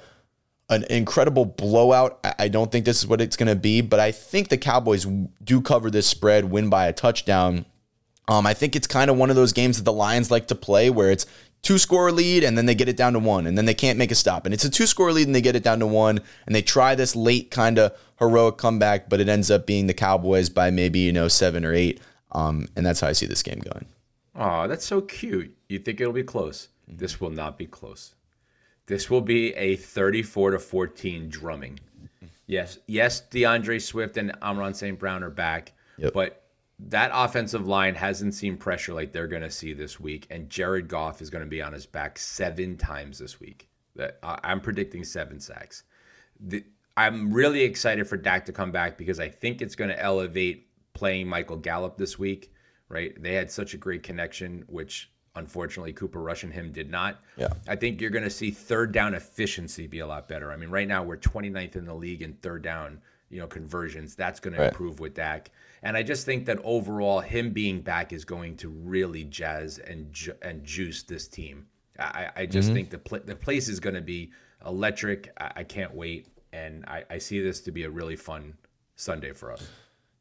[0.71, 2.25] an incredible blowout.
[2.39, 5.07] I don't think this is what it's going to be, but I think the Cowboys
[5.45, 7.67] do cover this spread, win by a touchdown.
[8.29, 10.55] Um, I think it's kind of one of those games that the Lions like to
[10.55, 11.27] play where it's
[11.63, 13.99] two score lead and then they get it down to one and then they can't
[13.99, 14.45] make a stop.
[14.45, 16.63] And it's a two score lead and they get it down to one and they
[16.63, 20.71] try this late kind of heroic comeback, but it ends up being the Cowboys by
[20.71, 22.01] maybe, you know, seven or eight.
[22.33, 23.87] Um, and that's how I see this game going.
[24.35, 25.55] Oh, that's so cute.
[25.69, 26.69] You think it'll be close?
[26.89, 26.99] Mm-hmm.
[26.99, 28.15] This will not be close.
[28.87, 31.79] This will be a 34 to 14 drumming.
[32.47, 34.99] Yes, yes, D'Andre Swift and Amon-Ra St.
[34.99, 36.13] Brown are back, yep.
[36.13, 36.42] but
[36.89, 40.89] that offensive line hasn't seen pressure like they're going to see this week, and Jared
[40.89, 43.69] Goff is going to be on his back seven times this week.
[43.97, 45.85] That I'm predicting seven sacks.
[46.41, 46.65] The,
[46.97, 50.69] I'm really excited for Dak to come back because I think it's going to elevate
[50.95, 52.53] playing Michael Gallup this week.
[52.89, 53.21] Right?
[53.23, 57.21] They had such a great connection, which unfortunately Cooper Rush and him did not.
[57.39, 57.49] Yeah.
[57.67, 60.53] I think you're going to see third down efficiency be a lot better.
[60.53, 64.15] I mean, right now we're 29th in the league in third down, you know, conversions.
[64.15, 64.65] That's going Right.
[64.65, 65.51] to improve with Dak.
[65.83, 70.13] And I just think that overall, him being back is going to really jazz and
[70.13, 71.67] ju- and juice this team.
[71.99, 72.75] I, I just Mm-hmm.
[72.75, 74.31] think the pl- the place is going to be
[74.65, 75.33] electric.
[75.39, 78.55] I, I can't wait, and I, I see this to be a really fun
[78.97, 79.67] Sunday for us.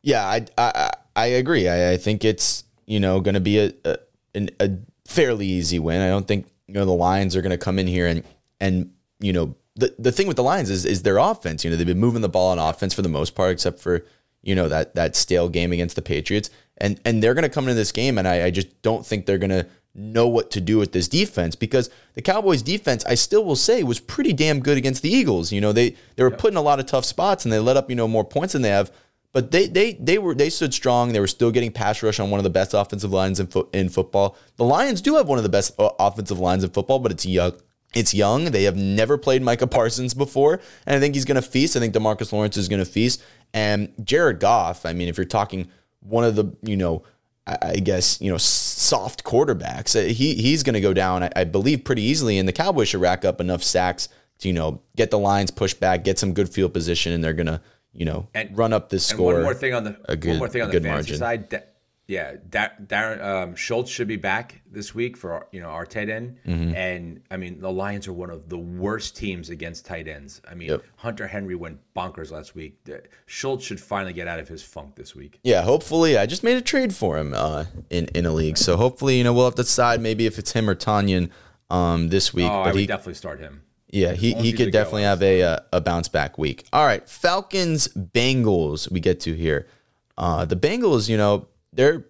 [0.02, 1.67] Yeah, I I, I agree.
[1.67, 3.97] I, I think it's you know going to be a, a
[4.36, 4.69] an- a
[5.06, 6.02] fairly easy win.
[6.02, 8.24] I don't think you know the Lions are going to come in here and
[8.60, 11.63] and you know the the thing with the Lions is is their offense.
[11.63, 14.06] You know they've been moving the ball on offense for the most part, except for
[14.41, 17.65] you know that that stale game against the Patriots, and and they're going to come
[17.65, 20.62] into this game, and I, I just don't think they're going to know what to
[20.62, 24.62] do with this defense because the Cowboys defense I still will say was pretty damn
[24.62, 25.51] good against the Eagles.
[25.51, 27.77] You know, they they were put in a lot of tough spots and they let
[27.77, 28.91] up, you know, more points than they have.
[29.34, 31.13] But they they they were they stood strong.
[31.13, 33.69] They were still getting pass rush on one of the best offensive lines in fo-
[33.73, 34.38] in football.
[34.58, 37.25] The Lions do have one of the best uh, offensive lines in football, but it's
[37.25, 37.54] young.
[37.93, 38.45] It's young.
[38.45, 41.75] They have never played Micah Parsons before, and I think he's going to feast.
[41.75, 43.21] I think Demarcus Lawrence is going to feast,
[43.53, 44.85] and Jared Goff.
[44.85, 45.69] I mean, if you're talking
[46.01, 47.03] one of the you know
[47.47, 49.95] I guess you know soft quarterbacks.
[49.99, 52.89] Uh, He he's going to go down, I, I believe, pretty easily, and the Cowboys
[52.89, 54.09] should rack up enough sacks
[54.39, 57.33] to you know get the lines pushed back, get some good field position, and they're
[57.33, 57.59] going to
[57.93, 59.33] you know And- run up this And score.
[59.33, 61.49] one more thing on the good- one more thing on the good fantasy margin.
[61.49, 61.63] side.
[62.12, 65.86] Yeah, da- Darren um, Schultz should be back this week for our, you know our
[65.86, 66.39] tight end.
[66.45, 66.76] Mm-hmm.
[66.76, 70.41] And I mean, the Lions are one of the worst teams against tight ends.
[70.45, 70.84] I mean, Yep.
[70.97, 72.86] Hunter Henry went bonkers last week.
[73.28, 75.39] Schultz should finally get out of his funk this week.
[75.43, 76.17] Yeah, hopefully.
[76.17, 79.24] I just made a trade for him uh, in in a league, so hopefully you
[79.24, 81.30] know we'll have to decide maybe if it's him or Tonyan
[81.69, 82.52] um, this week.
[82.52, 83.62] Oh, I but would he, definitely start him.
[83.89, 86.65] Yeah, he, he could definitely have a, uh, a bounce back week.
[86.74, 89.67] All right, Falcons Bengals we get to here.
[90.17, 92.05] Uh, the Bengals, you know, they're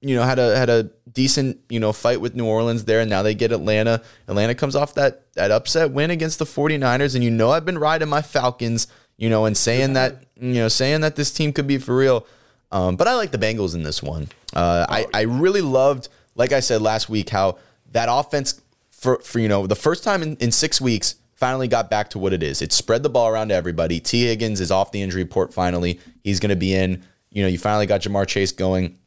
[0.00, 3.08] you know had a had a decent you know fight with New Orleans there, and
[3.08, 4.02] now they get Atlanta.
[4.28, 7.78] Atlanta comes off that that upset win against the 49ers, and you know I've been
[7.78, 11.66] riding my Falcons, you know, and saying that you know saying that this team could
[11.66, 12.26] be for real.
[12.70, 14.28] Um, but I like the Bengals in this one.
[14.52, 17.58] Uh, I I really loved, like I said last week, how
[17.92, 18.60] that offense
[18.90, 22.20] for for you know the first time in, in six weeks finally got back to
[22.20, 22.62] what it is.
[22.62, 23.98] It spread the ball around to everybody.
[23.98, 25.98] Tee Higgins is off the injury report finally.
[26.22, 27.02] He's going to be in.
[27.32, 28.98] You know, you finally got Ja'Marr Chase going.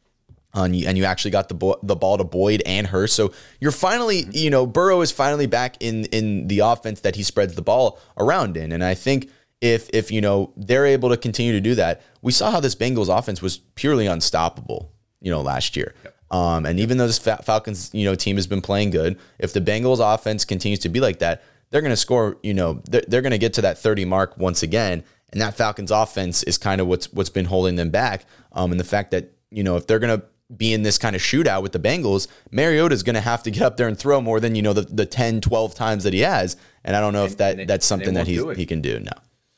[0.54, 3.14] On you, and you actually got the bo- the ball to Boyd and Hurst.
[3.14, 7.22] So you're finally, you know, Burrow is finally back in in the offense that he
[7.24, 8.72] spreads the ball around in.
[8.72, 9.28] And I think
[9.60, 12.74] if if you know they're able to continue to do that, we saw how this
[12.74, 15.94] Bengals offense was purely unstoppable, you know, last year.
[16.30, 19.52] Um, and even though this Fa- Falcons, you know, team has been playing good, if
[19.52, 22.38] the Bengals offense continues to be like that, they're going to score.
[22.42, 25.04] You know, they're, they're going to get to that 30 mark once again.
[25.32, 28.24] And that Falcons offense is kind of what's what's been holding them back.
[28.52, 31.16] Um, and the fact that you know if they're going to be in this kind
[31.16, 33.98] of shootout with the Bengals, Mariota is going to have to get up there and
[33.98, 36.56] throw more than you know the, the 10, 12 times that he has.
[36.84, 39.00] And I don't know if that and that's something that he's, he can do.
[39.00, 39.10] No.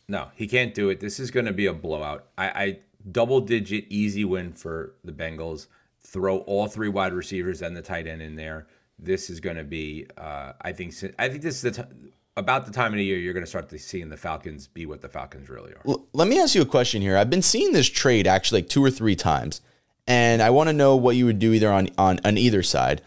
[0.08, 1.00] No, he can't do it.
[1.00, 2.28] This is going to be a blowout.
[2.38, 2.78] I, I
[3.12, 5.66] double digit easy win for the Bengals.
[6.00, 8.66] Throw all three wide receivers and the tight end in there.
[8.98, 12.64] This is going to be, uh, I think, I think this is the t- about
[12.66, 15.02] the time of the year you're going to start to seeing the Falcons be what
[15.02, 15.96] the Falcons really are.
[16.12, 17.16] Let me ask you a question here.
[17.16, 19.60] I've been seeing this trade actually like two or three times,
[20.06, 23.02] and I want to know what you would do either on on on either side.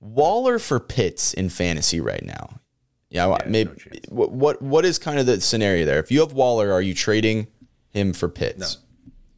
[0.00, 2.58] Waller for Pitts in fantasy right now.
[3.08, 4.00] Yeah, no maybe chance.
[4.08, 6.00] what what what is kind of the scenario there?
[6.00, 7.46] If you have Waller, are you trading
[7.90, 8.78] him for Pitts?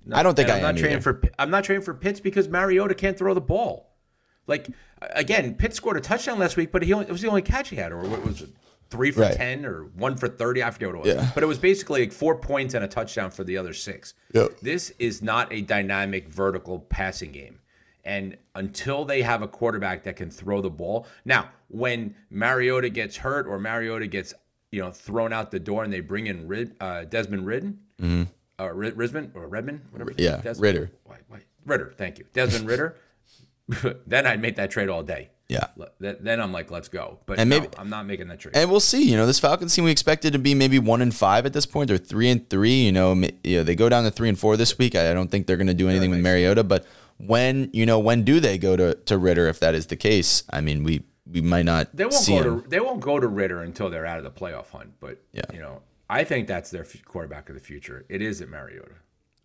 [0.07, 1.21] No, I don't think I I'm not trading for.
[1.39, 3.91] I'm not trading for Pitts because Mariota can't throw the ball.
[4.47, 4.69] Like
[5.01, 7.69] again, Pitts scored a touchdown last week, but he only, it was the only catch
[7.69, 8.51] he had, or what was it?
[8.91, 9.35] Three for Right.
[9.35, 10.63] ten or one for thirty.
[10.63, 11.09] I forget what it was.
[11.17, 11.31] Yeah.
[11.35, 14.15] But it was basically like four points and a touchdown for the other six.
[14.35, 14.61] Yep.
[14.63, 17.59] This is not a dynamic vertical passing game.
[18.05, 21.07] And until they have a quarterback that can throw the ball.
[21.25, 24.35] Now, when Mariota gets hurt or Mariota gets,
[24.71, 27.79] you know, thrown out the door and they bring in Rid, uh, Desmond Ridden,
[28.61, 30.13] uh, Rid- Risman or Redman, whatever.
[30.19, 30.61] Yeah, is.
[30.61, 30.91] Ridder.
[31.05, 31.41] Why, why?
[31.65, 32.27] Ridder, thank you.
[32.35, 32.97] Desmond Ridder.
[34.07, 35.31] then I'd make that trade all day.
[35.49, 35.67] Yeah.
[36.01, 37.19] Th- Then I'm like, let's go.
[37.27, 38.57] But And no, maybe- I'm not making that trade.
[38.57, 39.03] And we'll see.
[39.11, 41.67] You know, this Falcons team we expected to be maybe one and five at this
[41.67, 41.89] point.
[41.89, 42.85] They're three and three.
[42.87, 44.95] You know, you know they go down to three and four this week.
[44.95, 46.65] I don't think they're going to do anything with Mariota.
[46.65, 46.87] But
[47.19, 49.47] when you know when do they go to to Ridder?
[49.49, 52.43] If that is the case, I mean we we might not They won't see go
[52.55, 52.63] him.
[52.63, 54.95] to they won't go to Ridder until they're out of the playoff hunt.
[54.99, 55.43] But Yeah.
[55.53, 58.05] you know, I think that's their quarterback of the future.
[58.09, 58.93] It is at Mariota.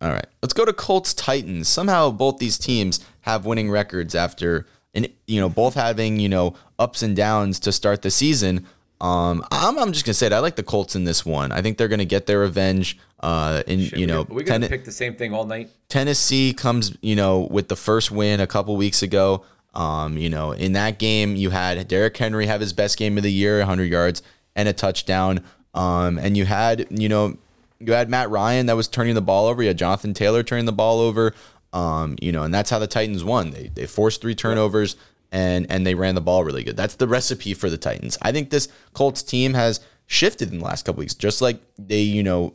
[0.02, 0.26] All right.
[0.42, 1.68] Let's go to Colts Titans.
[1.68, 6.54] Somehow both these teams have winning records after and you know both having you know
[6.78, 8.66] ups and downs to start the season.
[9.00, 10.32] Um, I'm, I'm just gonna say it.
[10.32, 11.52] I like the Colts in this one.
[11.52, 12.98] I think they're gonna get their revenge.
[13.20, 15.70] Uh, and Shit, you know, we gonna Ten- pick the same thing all night.
[15.88, 19.44] Tennessee comes, you know, with the first win a couple weeks ago.
[19.74, 23.22] Um, you know, in that game, you had Derrick Henry have his best game of
[23.22, 24.22] the year, 100 yards
[24.56, 25.44] and a touchdown.
[25.74, 27.36] Um, and you had, you know,
[27.78, 29.62] you had Matt Ryan that was turning the ball over.
[29.62, 31.32] You had Jonathan Taylor turning the ball over.
[31.72, 33.50] Um, you know, and that's how the Titans won.
[33.50, 34.96] They they forced three turnovers
[35.32, 36.76] and and they ran the ball really good.
[36.76, 38.18] That's the recipe for the Titans.
[38.22, 42.00] I think this Colts team has shifted in the last couple weeks, just like they,
[42.00, 42.54] you know,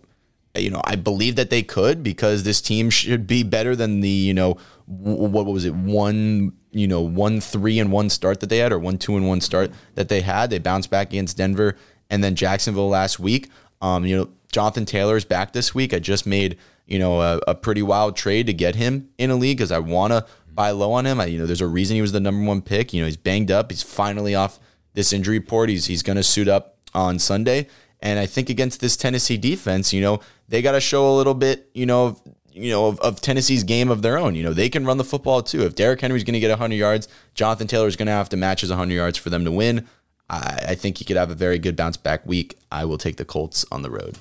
[0.56, 4.10] you know, I believe that they could because this team should be better than the,
[4.10, 8.58] you know, what was it, one, you know, one three and one start that they
[8.58, 10.50] had, or one two and one start that they had.
[10.50, 11.76] They bounced back against Denver
[12.10, 13.50] and then Jacksonville last week.
[13.82, 15.94] Um, you know, Jonathan Taylor is back this week.
[15.94, 19.36] I just made, you know, a, a pretty wild trade to get him in a
[19.36, 21.20] league because I want to buy low on him.
[21.20, 22.94] I, you know, there's a reason he was the number one pick.
[22.94, 23.72] You know, he's banged up.
[23.72, 24.60] He's finally off
[24.94, 25.70] this injury report.
[25.70, 27.68] He's he's going to suit up on Sunday.
[28.02, 31.34] And I think against this Tennessee defense, you know, they got to show a little
[31.34, 32.20] bit, you know,
[32.52, 34.36] you know, of, of, Tennessee's game of their own.
[34.36, 35.64] You know, they can run the football too.
[35.64, 38.38] If Derrick Henry's going to get 100 yards, Jonathan Taylor is going to have to
[38.38, 39.88] match his 100 yards for them to win.
[40.30, 42.58] I, I think he could have a very good bounce back week.
[42.72, 44.18] I will take the Colts on the road.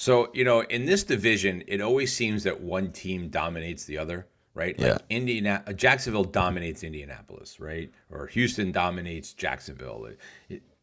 [0.00, 4.28] So, you know, in this division, it always seems that one team dominates the other,
[4.54, 4.78] right?
[4.78, 4.98] Like Yeah.
[5.10, 7.90] Indiana, uh, Jacksonville dominates Indianapolis, right?
[8.08, 10.08] Or Houston dominates Jacksonville.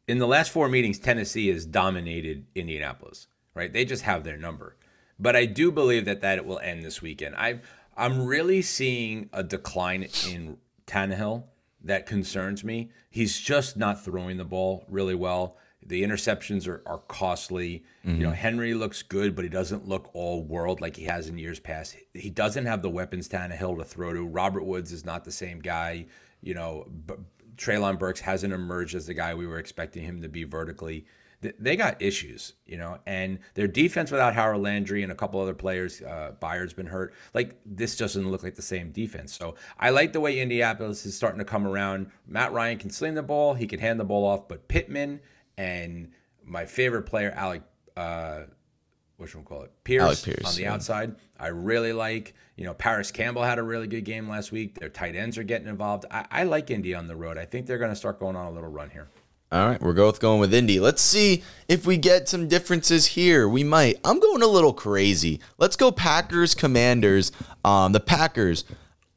[0.09, 3.71] In the last four meetings, Tennessee has dominated Indianapolis, right?
[3.71, 4.75] They just have their number.
[5.17, 7.35] But I do believe that that will end this weekend.
[7.37, 7.61] I
[7.95, 11.45] I'm really seeing a decline in Tannehill
[11.85, 12.91] that concerns me.
[13.09, 15.55] He's just not throwing the ball really well.
[15.87, 17.83] The interceptions are, are costly.
[18.03, 21.37] You know, Henry looks good, but he doesn't look all world like he has in
[21.37, 21.95] years past.
[22.13, 24.25] He doesn't have the weapons Tannehill to throw to.
[24.25, 26.05] Robert Woods is not the same guy.
[26.41, 27.15] You know, B-
[27.57, 31.05] Treylon Burks hasn't emerged as the guy we were expecting him to be vertically.
[31.59, 35.53] They got issues, you know, and their defense without Harold Landry and a couple other
[35.53, 37.13] players, uh, Byard's been hurt.
[37.35, 39.33] Like this doesn't look like the same defense.
[39.33, 42.09] So I like the way Indianapolis is starting to come around.
[42.27, 45.19] Matt Ryan can sling the ball, he can hand the ball off, but Pittman
[45.57, 46.11] and
[46.43, 47.63] my favorite player, Alec,
[47.97, 48.41] uh,
[49.17, 50.73] what should we call it, Pierce, Pierce, on the yeah.
[50.73, 51.15] outside.
[51.39, 52.33] I really like.
[52.57, 54.79] You know, Parris Campbell had a really good game last week.
[54.79, 56.05] Their tight ends are getting involved.
[56.11, 57.37] I, I like Indy on the road.
[57.37, 59.09] I think they're going to start going on a little run here.
[59.51, 60.79] All right, we're both going with Indy.
[60.79, 63.47] Let's see if we get some differences here.
[63.47, 63.99] We might.
[64.03, 65.39] I'm going a little crazy.
[65.57, 67.31] Let's go Packers Commanders.
[67.63, 68.65] Um, the Packers.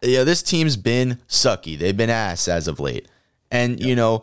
[0.02, 1.76] Yeah, this team's been sucky.
[1.76, 3.08] They've been ass as of late,
[3.50, 4.22] and you know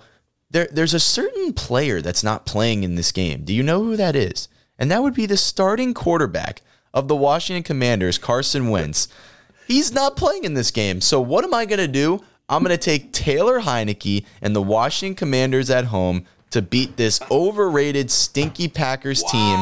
[0.50, 3.44] there there's a certain player that's not playing in this game.
[3.44, 4.48] Do you know who that is?
[4.78, 6.62] And that would be the starting quarterback
[6.94, 9.08] of the Washington Commanders, Carson Wentz.
[9.68, 11.02] He's not playing in this game.
[11.02, 12.22] So what am I going to do?
[12.48, 17.20] I'm going to take Taylor Heinicke and the Washington Commanders at home to beat this
[17.32, 19.58] overrated, stinky Packers team.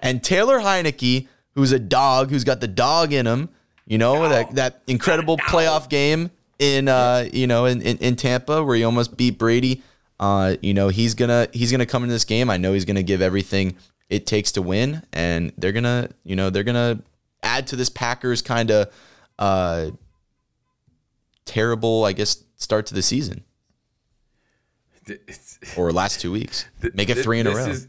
[0.00, 3.48] And Taylor Heinicke, who's a dog, who's got the dog in him,
[3.86, 8.62] you know, that, that incredible playoff game in uh, you know, in, in, in Tampa
[8.62, 9.82] where he almost beat Brady.
[10.22, 12.48] Uh, you know, he's gonna he's gonna come into this game.
[12.48, 13.74] I know he's gonna give everything
[14.08, 17.02] it takes to win, and they're gonna, you know, they're gonna
[17.42, 18.92] add to this Packers kind of
[19.40, 19.90] uh
[21.44, 23.42] terrible, I guess, start to the season
[25.08, 26.66] It's- or last two weeks.
[26.94, 27.66] Make it three in a row.
[27.66, 27.88] Is,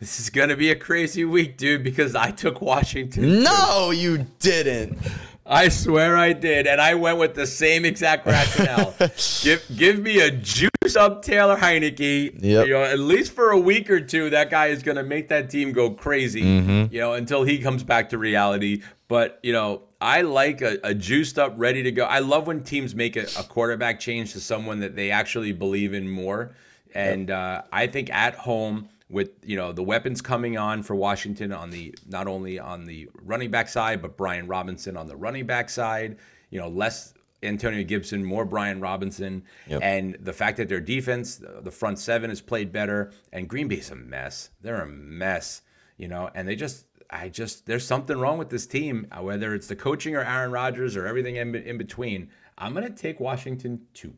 [0.00, 3.42] this is going to be a crazy week, dude, because I took Washington.
[3.42, 4.98] no, you didn't.
[5.46, 8.94] I swear I did, and I went with the same exact rationale.
[9.42, 12.42] give give me a juice up Taylor Heinicke.
[12.42, 12.66] Yep.
[12.66, 15.28] You know, at least for a week or two, that guy is going to make
[15.28, 16.42] that team go crazy.
[16.42, 16.94] Mm-hmm.
[16.94, 18.82] You know, until he comes back to reality.
[19.08, 22.04] But you know, I like a, a juiced up, ready to go.
[22.04, 25.94] I love when teams make a, a quarterback change to someone that they actually believe
[25.94, 26.54] in more.
[26.94, 31.52] And uh, I think at home with you know the weapons coming on for Washington
[31.52, 35.46] on the not only on the running back side but Brian Robinson on the running
[35.46, 36.18] back side,
[36.50, 37.13] you know less
[37.44, 39.80] Antonio Gibson, more Brian Robinson, Yep.
[39.82, 43.90] and the fact that their defense, the front seven, has played better, and Green Bay's
[43.90, 44.50] a mess.
[44.62, 45.62] They're a mess,
[45.96, 46.86] you know, and they just.
[47.10, 50.50] I just there's something wrong with this team, uh, whether it's the coaching or Aaron
[50.50, 52.30] Rodgers or everything in, in between.
[52.58, 54.14] I'm gonna take Washington two.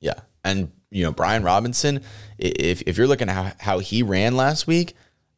[0.00, 0.20] Yeah.
[0.44, 2.02] And, you know, Brian Robinson,
[2.38, 4.94] if, if you're looking at how, how he ran last week,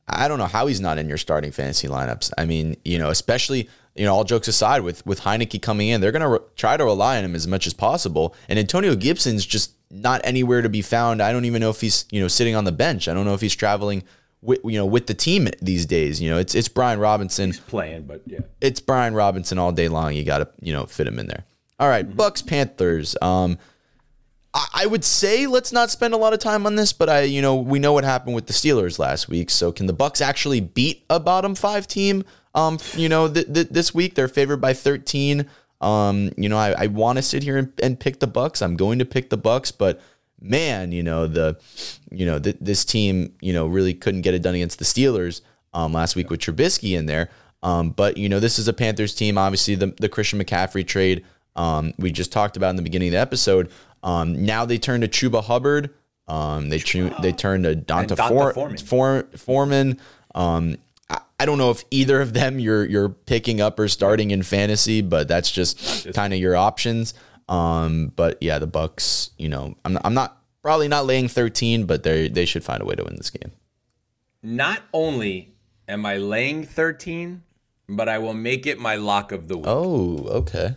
[0.09, 2.33] I don't know how he's not in your starting fantasy lineups.
[2.37, 6.01] I mean, you know, especially, you know, all jokes aside, with, with Heinicke coming in,
[6.01, 8.35] they're going to re- try to rely on him as much as possible.
[8.49, 11.23] And Antonio Gibson's just not anywhere to be found.
[11.23, 13.07] I don't even know if he's, you know, sitting on the bench.
[13.09, 14.03] I don't know if he's traveling
[14.45, 16.21] with you know with the team these days.
[16.21, 17.51] You know, it's it's Brian Robinson.
[17.51, 18.41] He's playing, but yeah.
[18.61, 20.15] It's Brian Robinson all day long.
[20.15, 21.45] You got to you know fit him in there.
[21.79, 22.17] All right, Mm-hmm.
[22.17, 23.17] Bucks Panthers.
[23.23, 23.57] Um,
[24.55, 27.41] I, would say let's not spend a lot of time on this, but I you
[27.41, 29.51] know we know what happened with the Steelers last week.
[29.51, 32.25] So can the Bucks actually beat a bottom five team?
[32.55, 35.49] Um, you know th- th- this week they're favored by thirteen.
[35.81, 38.61] Um, you know I, I want to sit here and, and pick the Bucks.
[38.61, 40.01] I'm going to pick the Bucks, but
[40.41, 41.59] man, you know the,
[42.11, 45.41] you know th- this team, you know really couldn't get it done against the Steelers
[45.73, 47.31] um, last week with Trubisky in there.
[47.63, 49.39] Um, but you know this is a Panthers team.
[49.39, 51.25] Obviously the the Christian McCaffrey trade
[51.57, 53.71] um, we just talked about in the beginning of the episode.
[54.03, 55.91] Um, now they turn to Chuba Hubbard.
[56.29, 58.79] Um, they chu- they turn to Donta, Donta For- Foreman.
[58.79, 60.01] For- Foreman.
[60.35, 60.77] Um,
[61.11, 64.43] I, I don't know if either of them you're you're picking up or starting in
[64.43, 67.15] fantasy, but that's just kind of your options.
[67.49, 69.31] Um, but yeah, the Bucks.
[69.39, 72.87] You know, I'm I'm not probably not laying 13, but they they should find a
[72.87, 73.53] way to win this game.
[74.43, 75.53] Not only
[75.89, 77.43] am I laying 13,
[77.89, 79.67] but I will make it my lock of the week.
[79.69, 80.77] Oh, okay.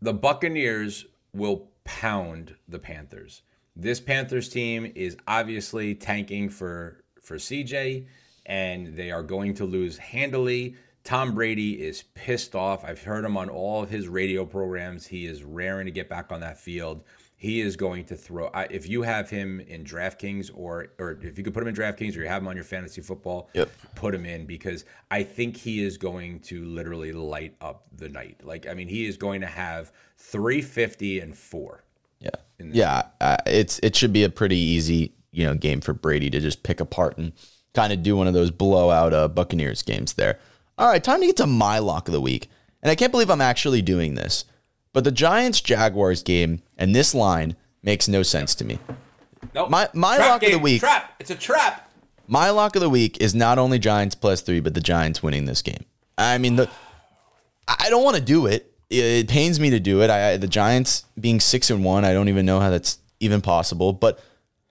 [0.00, 3.42] The Buccaneers will pound the Panthers.
[3.74, 8.06] This Panthers team is obviously tanking for for CJ
[8.46, 10.76] and they are going to lose handily.
[11.04, 12.84] Tom Brady is pissed off.
[12.84, 15.06] I've heard him on all of his radio programs.
[15.06, 17.04] He is raring to get back on that field.
[17.38, 18.46] He is going to throw.
[18.54, 21.74] I, if you have him in DraftKings or or if you could put him in
[21.74, 23.70] DraftKings or you have him on your fantasy football, Yep.
[23.94, 28.40] put him in because I think he is going to literally light up the night.
[28.42, 31.84] Like I mean, he is going to have 350 and four.
[32.20, 33.02] Yeah, yeah.
[33.20, 36.62] Uh, it's it should be a pretty easy you know game for Brady to just
[36.62, 37.32] pick apart and
[37.74, 40.38] kind of do one of those blowout uh, Buccaneers games there.
[40.78, 42.48] All right, time to get to my lock of the week,
[42.82, 44.44] and I can't believe I'm actually doing this,
[44.96, 48.78] but the Giants Jaguars game and this line makes no sense to me.
[49.54, 49.68] Nope.
[49.68, 51.12] My- my Trap lock of the week- Trap.
[51.20, 51.90] It's a trap.
[52.26, 55.44] My lock of the week is not only Giants plus three, but the Giants winning
[55.44, 55.84] this game.
[56.16, 56.70] I mean, the
[57.68, 58.72] I don't want to do it.
[58.88, 60.08] It pains me to do it.
[60.08, 63.92] I, the Giants being six and one, I don't even know how that's even possible.
[63.92, 64.18] But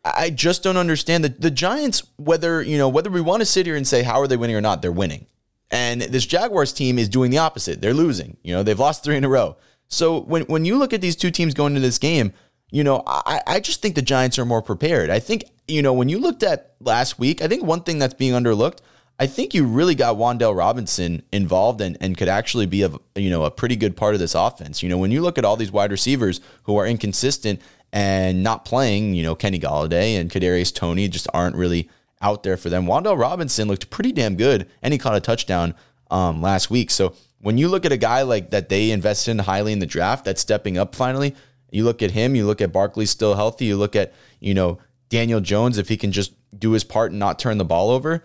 [0.03, 3.67] I just don't understand that the Giants, whether you know whether we want to sit
[3.67, 5.27] here and say how are they winning or not, they're winning.
[5.69, 7.79] And this Jaguars team is doing the opposite.
[7.79, 8.37] They're losing.
[8.43, 9.57] You know, they've lost three in a row.
[9.87, 12.33] So when when you look at these two teams going into this game,
[12.71, 15.09] you know, I, I just think the Giants are more prepared.
[15.09, 18.13] I think, you know, when you looked at last week, I think one thing that's
[18.13, 18.79] being underlooked,
[19.19, 23.29] I think you really got Wan'Dale Robinson involved and, and could actually be a you
[23.29, 24.83] know a pretty good part of this offense.
[24.83, 27.61] You know, when you look at all these wide receivers who are inconsistent
[27.93, 31.89] and not playing, you know, Kenny Golladay and Kadarius Toney just aren't really
[32.21, 32.85] out there for them.
[32.87, 35.75] Wan'Dale Robinson looked pretty damn good, and he caught a touchdown
[36.11, 36.91] um, last week.
[36.91, 39.85] So when you look at a guy like that they invested in highly in the
[39.85, 41.35] draft, that's stepping up finally.
[41.71, 42.35] You look at him.
[42.35, 43.65] You look at Barkley still healthy.
[43.65, 44.79] You look at you know
[45.09, 48.23] Daniel Jones if he can just do his part and not turn the ball over.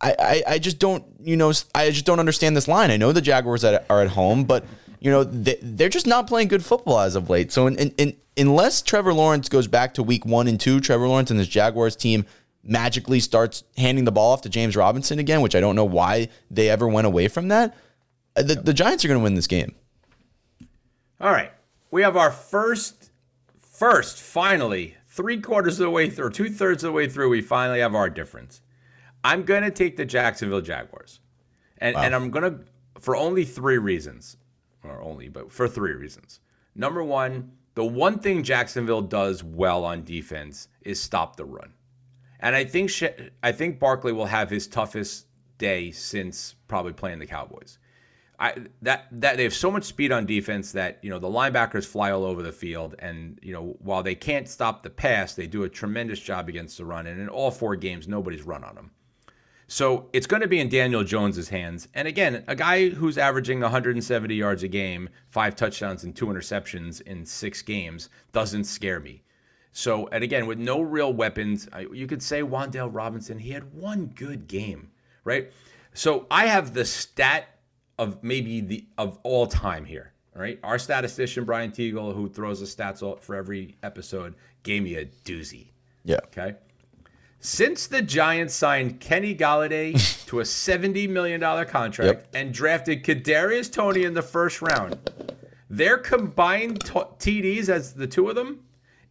[0.00, 2.90] I, I, I just don't, you know, I just don't understand this line.
[2.90, 4.64] I know the Jaguars are are at home, but,
[5.00, 7.50] you know, they, they're just not playing good football as of late.
[7.50, 11.08] So, in, in, in, unless Trevor Lawrence goes back to week one and two, Trevor
[11.08, 12.26] Lawrence and this Jaguars team
[12.68, 16.28] magically starts handing the ball off to James Robinson again, which I don't know why
[16.50, 17.76] they ever went away from that,
[18.36, 19.74] uh, the, the Giants are going to win this game.
[21.20, 21.52] All right.
[21.90, 23.10] We have our first,
[23.60, 27.40] first, finally, three quarters of the way through, two thirds of the way through, we
[27.40, 28.60] finally have our difference.
[29.24, 31.20] I'm going to take the Jacksonville Jaguars.
[31.78, 32.64] And, and I'm going to,
[33.00, 34.36] for only three reasons,
[34.84, 36.40] or only, but for three reasons.
[36.74, 41.72] Number one, the one thing Jacksonville does well on defense is stop the run.
[42.40, 43.04] And I think Sh-
[43.42, 45.26] I think Barkley will have his toughest
[45.58, 47.78] day since probably playing the Cowboys.
[48.40, 51.84] I that that they have so much speed on defense that you know the linebackers
[51.84, 55.46] fly all over the field, and you know while they can't stop the pass, they
[55.46, 57.06] do a tremendous job against the run.
[57.06, 58.92] And in all four games, nobody's run on them.
[59.70, 61.88] So it's going to be in Daniel Jones's hands.
[61.92, 67.02] And again, a guy who's averaging 170 yards a game, five touchdowns and two interceptions
[67.02, 69.22] in six games doesn't scare me.
[69.72, 73.72] So, and again, with no real weapons, I- you could say Wan'Dale Robinson, he had
[73.74, 74.90] one good game,
[75.24, 75.52] right?
[75.94, 77.48] So I have the stat
[77.98, 80.12] of maybe the of all time here.
[80.36, 80.58] All right.
[80.62, 85.06] Our statistician, Brian Teagle, who throws the stats all- for every episode, gave me a
[85.24, 85.68] doozy.
[86.04, 86.18] Yeah.
[86.26, 86.54] Okay.
[87.40, 89.94] Since the Giants signed Kenny Golladay
[90.26, 92.28] to a $70 million contract Yep.
[92.34, 94.96] and drafted Kadarius Toney in the first round,
[95.70, 98.60] their combined t- TDs as the two of them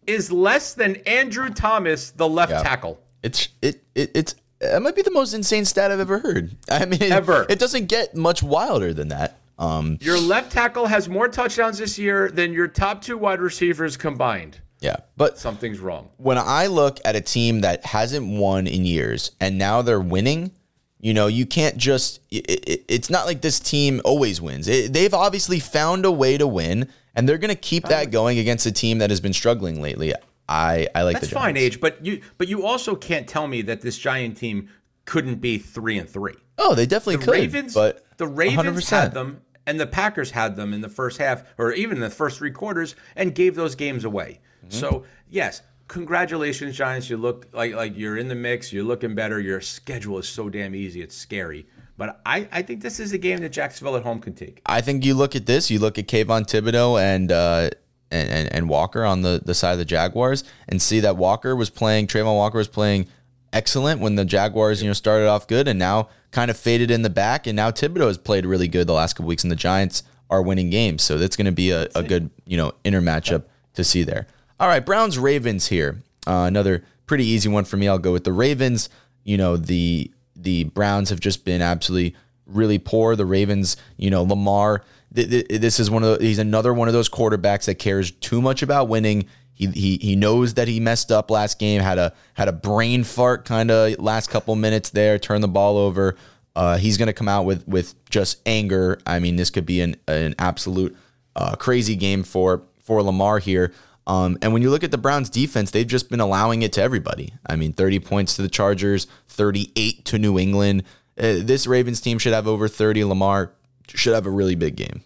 [0.07, 2.63] is less than Andrew Thomas, the left Yeah.
[2.63, 2.99] tackle.
[3.23, 6.55] It's it, it it's it might be the most insane stat I've ever heard.
[6.69, 7.45] I mean, Ever.
[7.49, 9.37] It doesn't get much wilder than that.
[9.59, 13.97] Um, Your left tackle has more touchdowns this year than your top two wide receivers
[13.97, 14.59] combined.
[14.79, 16.09] Yeah, but Something's wrong.
[16.17, 20.51] when I look at a team that hasn't won in years and now they're winning,
[20.99, 22.19] you know, you can't just.
[22.29, 24.67] It, it, it's not like this team always wins.
[24.67, 28.39] It, they've obviously found a way to win, and they're going to keep that going
[28.39, 30.13] against a team that has been struggling lately.
[30.47, 33.47] I I like the That's the fine, Age, but you but you also can't tell
[33.47, 34.69] me that this Giant team
[35.05, 36.35] couldn't be three and three.
[36.57, 37.31] Oh, they definitely The could.
[37.31, 38.89] Ravens, but the Ravens 100%.
[38.89, 42.09] had them, and the Packers had them in the first half, or even in the
[42.09, 44.39] first three quarters, and gave those games away.
[44.65, 44.71] Mm-hmm.
[44.79, 47.09] So yes, congratulations, Giants.
[47.09, 48.71] You look like like you're in the mix.
[48.71, 49.39] You're looking better.
[49.39, 51.01] Your schedule is so damn easy.
[51.01, 51.67] It's scary.
[51.97, 54.61] But I, I think this is a game that Jacksonville at home can take.
[54.65, 57.71] I think you look at this, you look at Kayvon Thibodeaux and uh,
[58.09, 61.69] and, and Walker on the, the side of the Jaguars, and see that Walker was
[61.69, 63.07] playing, Travon Walker was playing
[63.51, 67.01] excellent when the Jaguars you know started off good, and now kind of faded in
[67.01, 69.55] the back, and now Thibodeaux has played really good the last couple weeks, and the
[69.57, 73.01] Giants are winning games, so that's going to be a, a good you know inner
[73.01, 74.27] matchup to see there.
[74.59, 77.87] All right, Browns Ravens here, uh, another pretty easy one for me.
[77.87, 78.89] I'll go with the Ravens.
[79.23, 82.15] You know the the Browns have just been absolutely
[82.45, 83.15] really poor.
[83.15, 84.83] The Ravens, you know, Lamar.
[85.13, 88.11] th- th- This is one of the, he's another one of those quarterbacks that cares
[88.11, 89.25] too much about winning.
[89.53, 91.81] He, he he knows that he messed up last game.
[91.81, 95.17] Had a had a brain fart kind of last couple minutes there.
[95.17, 96.15] Turned the ball over.
[96.55, 98.99] Uh, he's gonna come out with with just anger.
[99.07, 100.95] I mean, this could be an an absolute
[101.35, 103.73] uh, crazy game for for Lamar here.
[104.07, 106.81] Um, and when you look at the Browns defense, they've just been allowing it to
[106.81, 107.33] everybody.
[107.45, 110.83] I mean, 30 points to the Chargers, 38 to New England.
[111.17, 113.03] Uh, this Ravens team should have over 30.
[113.03, 113.51] Lamar
[113.89, 115.01] should have a really big game.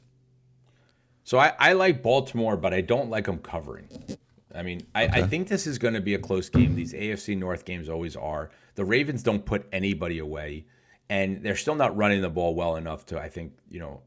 [1.23, 3.87] So I, I like Baltimore, but I don't like them covering.
[4.53, 6.75] I mean, I, I think this is going to be a close game.
[6.75, 8.51] These AFC North games always are.
[8.75, 10.65] The Ravens don't put anybody away,
[11.09, 14.01] and they're still not running the ball well enough to, I think, you know,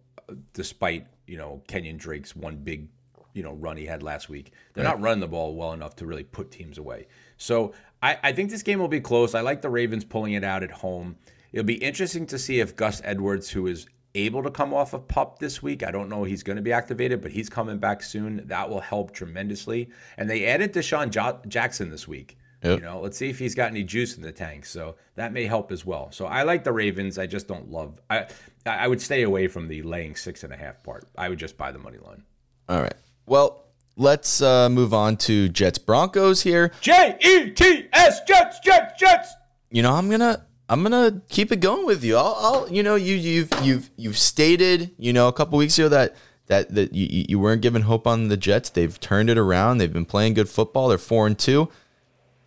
[0.53, 2.89] despite, you know, Kenyan Drake's one big,
[3.35, 4.53] you know, run he had last week.
[4.73, 7.09] They're not running the ball well enough to really put teams away.
[7.37, 9.35] So I, I think this game will be close.
[9.35, 11.17] I like the Ravens pulling it out at home.
[11.53, 15.07] It'll be interesting to see if Gus Edwards, who is able to come off of
[15.09, 15.83] pup this week.
[15.83, 18.47] I don't know he's going to be activated, but he's coming back soon.
[18.47, 19.91] That will help tremendously.
[20.17, 22.39] And they added DeSean jo- Jackson this week.
[22.63, 22.79] Yep.
[22.79, 24.65] You know, let's see if he's got any juice in the tank.
[24.65, 26.11] So that may help as well.
[26.13, 27.19] So I like the Ravens.
[27.19, 28.01] I just don't love.
[28.09, 28.27] I
[28.65, 31.05] I would stay away from the laying six and a half part.
[31.19, 32.23] I would just buy the money line.
[32.71, 32.95] All right.
[33.27, 33.65] Well,
[33.97, 36.73] let's uh, move on to Jets Broncos here.
[36.81, 39.35] J E T S Jets Jets Jets.
[39.71, 42.17] you know, I'm gonna I'm gonna keep it going with you.
[42.17, 45.89] I'll, I'll you know, you you've you've you've stated, you know, a couple weeks ago
[45.89, 46.15] that
[46.47, 48.71] that that you, you weren't given hope on the Jets.
[48.71, 49.79] They've turned it around.
[49.79, 50.89] They've been playing good football.
[50.89, 51.71] They're four and two,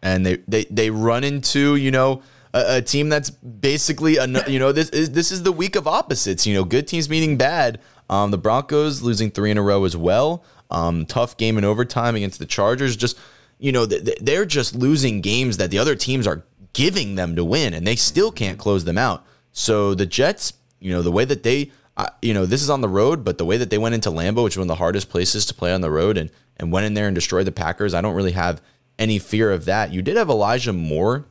[0.01, 2.21] and they they they run into you know.
[2.53, 5.85] A, a team that's basically, a, you know, this is this is the week of
[5.85, 6.47] opposites.
[6.47, 7.81] You know, good teams meeting bad.
[8.09, 10.43] Um, the Broncos losing three in a row as well.
[10.69, 12.95] Um, tough game in overtime against the Chargers.
[12.95, 13.17] Just
[13.59, 16.43] you know, th- th- they're just losing games that the other teams are
[16.73, 19.25] giving them to win, and they still can't close them out.
[19.51, 22.81] So the Jets, you know, the way that they, uh, you know, this is on
[22.81, 24.75] the road, but the way that they went into Lambeau, which is one of the
[24.75, 27.51] hardest places to play on the road, and and went in there and destroyed the
[27.51, 28.61] Packers, I don't really have
[28.97, 29.91] any fear of that.
[29.93, 31.25] You did have Elijah Moore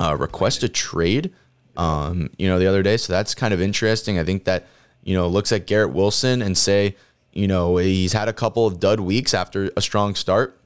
[0.00, 1.32] uh, request a trade,
[1.76, 4.18] um, you know, the other day, so that's kind of interesting.
[4.18, 4.66] I think that
[5.02, 6.96] you know looks at Garrett Wilson and say,
[7.32, 10.58] you know, he's had a couple of dud weeks after a strong start.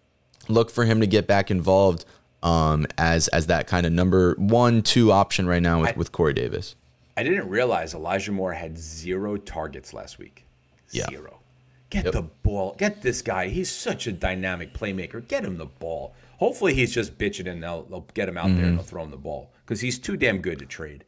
[0.49, 2.05] Look for him to get back involved
[2.43, 6.35] um, as as that kind of number one two option right now with, with Corey
[6.35, 6.75] Davis.
[7.17, 10.45] I didn't realize Elijah Moore had zero targets last week.
[10.91, 11.07] Yeah.
[11.09, 11.41] Zero.
[11.91, 12.75] Get the ball.
[12.77, 13.49] Get this guy.
[13.49, 15.27] He's such a dynamic playmaker.
[15.27, 16.15] Get him the ball.
[16.39, 19.11] Hopefully, he's just bitching and they'll, they'll get him out there and they'll throw him
[19.11, 21.05] the ball because he's too damn good to trade.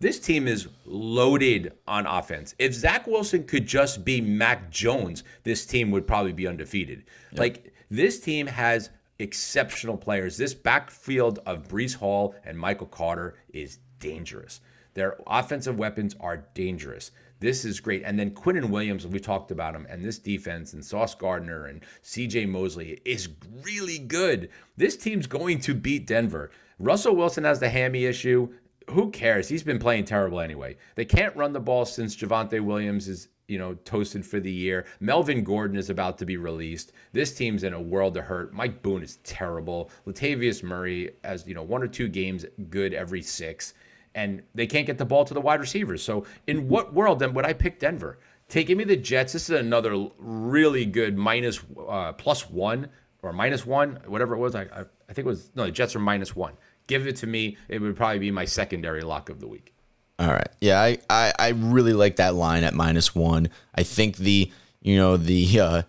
[0.00, 2.54] This team is loaded on offense.
[2.58, 7.04] If Zach Wilson could just be Mac Jones, this team would probably be undefeated.
[7.32, 10.36] Like, this team has exceptional players.
[10.36, 14.60] This backfield of Breece Hall and Michael Carter is dangerous.
[14.94, 17.10] Their offensive weapons are dangerous.
[17.40, 18.02] This is great.
[18.04, 21.82] And then Quinnen Williams, we talked about him, and this defense, and Sauce Gardner and
[22.02, 23.28] CJ Mosley is
[23.62, 24.50] really good.
[24.76, 26.50] This team's going to beat Denver.
[26.78, 28.48] Russell Wilson has the hammy issue.
[28.90, 29.48] Who cares?
[29.48, 30.76] He's been playing terrible anyway.
[30.94, 34.86] They can't run the ball since Javonte Williams is, you know, toasted for the year.
[35.00, 36.92] Melvin Gordon is about to be released.
[37.12, 38.54] This team's in a world of hurt.
[38.54, 39.90] Mike Boone is terrible.
[40.06, 43.74] Latavius Murray has, you know, one or two games good every six
[44.14, 46.02] and they can't get the ball to the wide receivers.
[46.02, 48.18] So, in what world then would I pick Denver?
[48.48, 49.32] Take give me the Jets.
[49.32, 52.88] This is another really good minus uh, plus one
[53.22, 54.54] or minus one, whatever it was.
[54.54, 56.54] I, I I think it was no, the Jets are minus one.
[56.88, 57.56] Give it to me.
[57.68, 59.72] It would probably be my secondary lock of the week.
[60.18, 60.48] All right.
[60.60, 63.50] Yeah, I, I, I really like that line at minus one.
[63.76, 64.50] I think the
[64.82, 65.82] you know the uh,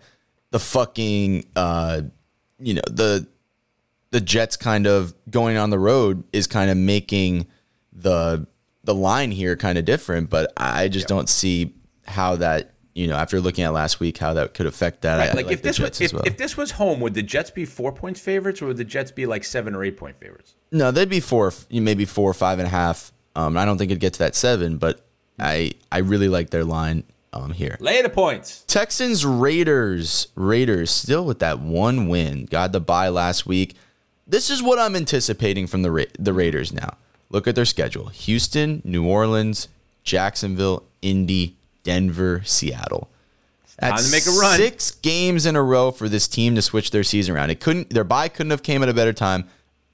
[0.50, 2.02] the fucking uh,
[2.60, 3.26] you know, the
[4.10, 7.46] the Jets kind of going on the road is kind of making
[7.92, 8.46] the
[8.84, 11.74] the line here kind of different, but I just don't see
[12.06, 15.16] how that you know after looking at last week how that could affect that.
[15.18, 16.22] Right, I- I like, if this was Jets if, well.
[16.26, 19.10] if this was home, would the Jets be four points favorites or would the Jets
[19.10, 20.54] be like seven or eight point favorites?
[20.72, 23.12] no, they'd be four, maybe four, or five and a half.
[23.34, 25.00] Um, I don't think it'd get to that seven, but
[25.38, 27.76] I I really like their line um here.
[27.80, 28.64] Lay the points.
[28.66, 32.46] Texans Raiders Raiders still with that one win.
[32.46, 33.74] Got the bye last week.
[34.26, 36.96] This is what I'm anticipating from the Ra- the Raiders now.
[37.30, 39.68] Look at their schedule: Houston, New Orleans,
[40.04, 41.56] Jacksonville, Indy,
[41.90, 43.10] Denver, Seattle.
[43.80, 44.56] That's to make a run.
[44.56, 47.50] Six games in a row for this team to switch their season around.
[47.50, 47.90] It couldn't.
[47.90, 49.48] Their bye couldn't have came at a better time.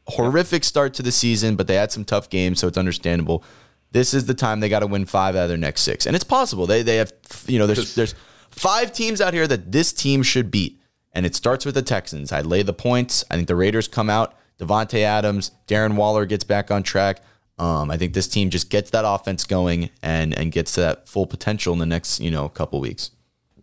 [0.08, 3.42] Horrific start to the season, but they had some tough games, so it's understandable.
[3.92, 6.14] This is the time they got to win five out of their next six, and
[6.14, 6.66] it's possible.
[6.66, 7.12] They they have
[7.46, 8.14] you know there's there's
[8.50, 10.78] five teams out here that this team should beat,
[11.14, 12.30] and it starts with the Texans.
[12.30, 13.24] I lay the points.
[13.30, 14.34] I think the Raiders come out.
[14.58, 17.22] Davante Adams, Darren Waller gets back on track.
[17.58, 21.08] Um, I think this team just gets that offense going and and gets to that
[21.08, 23.10] full potential in the next you know couple weeks.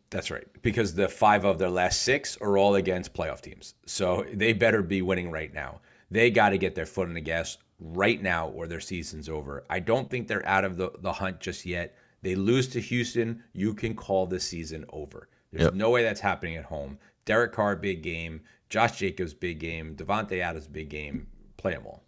[0.10, 0.46] That's right.
[0.62, 3.74] Because the five of their last six are all against playoff teams.
[3.86, 5.82] So they better be winning right now.
[6.12, 9.64] They got to get their foot in the gas right now or their season's over.
[9.72, 11.96] I don't think they're out of the, the hunt just yet.
[12.22, 15.30] They lose to Houston, you can call the season over.
[15.52, 15.74] There's Yep.
[15.74, 16.98] no way that's happening at home.
[17.26, 18.42] Derek Carr, big game.
[18.70, 19.96] Josh Jacobs, big game.
[19.96, 21.28] Davante Adams, big game.
[21.58, 22.04] Play them all.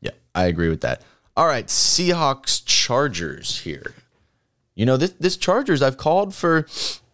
[0.00, 1.02] Yeah, I agree with that.
[1.40, 3.94] All right, Seahawks Chargers here.
[4.74, 6.66] You know, this this Chargers I've called for,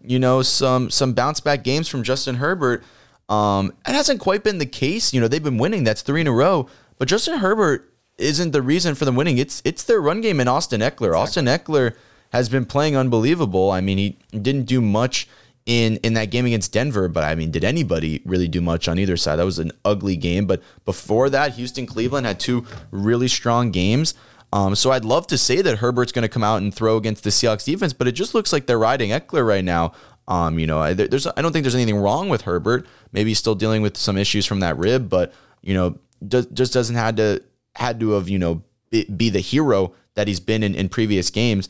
[0.03, 2.83] you know, some some bounce back games from Justin Herbert.
[3.29, 5.14] Um, it hasn't quite been the case.
[5.14, 5.85] You know, they've been winning.
[5.85, 6.68] That's three in a row.
[6.99, 9.39] But Justin Herbert isn't the reason for them winning.
[9.39, 11.16] It's it's their run game and Austin Ekeler.
[11.16, 11.95] Austin Ekeler
[12.31, 13.70] has been playing unbelievable.
[13.70, 15.29] I mean, he didn't do much
[15.67, 18.99] in in that game against Denver, but I mean, did anybody really do much on
[18.99, 19.37] either side?
[19.37, 20.47] That was an ugly game.
[20.47, 24.14] But before that, Houston Cleveland had two really strong games.
[24.53, 27.25] Um, so I'd love to say that Herbert's going to come out and throw against
[27.25, 29.93] the Seahawks defense, but it just looks like they're riding Ekeler right now.
[30.29, 32.87] Um, you know, I, there's I don't think there's anything wrong with Herbert.
[33.12, 36.73] Maybe he's still dealing with some issues from that rib, but you know, does, just
[36.73, 37.43] doesn't had to
[37.75, 41.31] had to have you know be, be the hero that he's been in, in previous
[41.31, 41.69] games.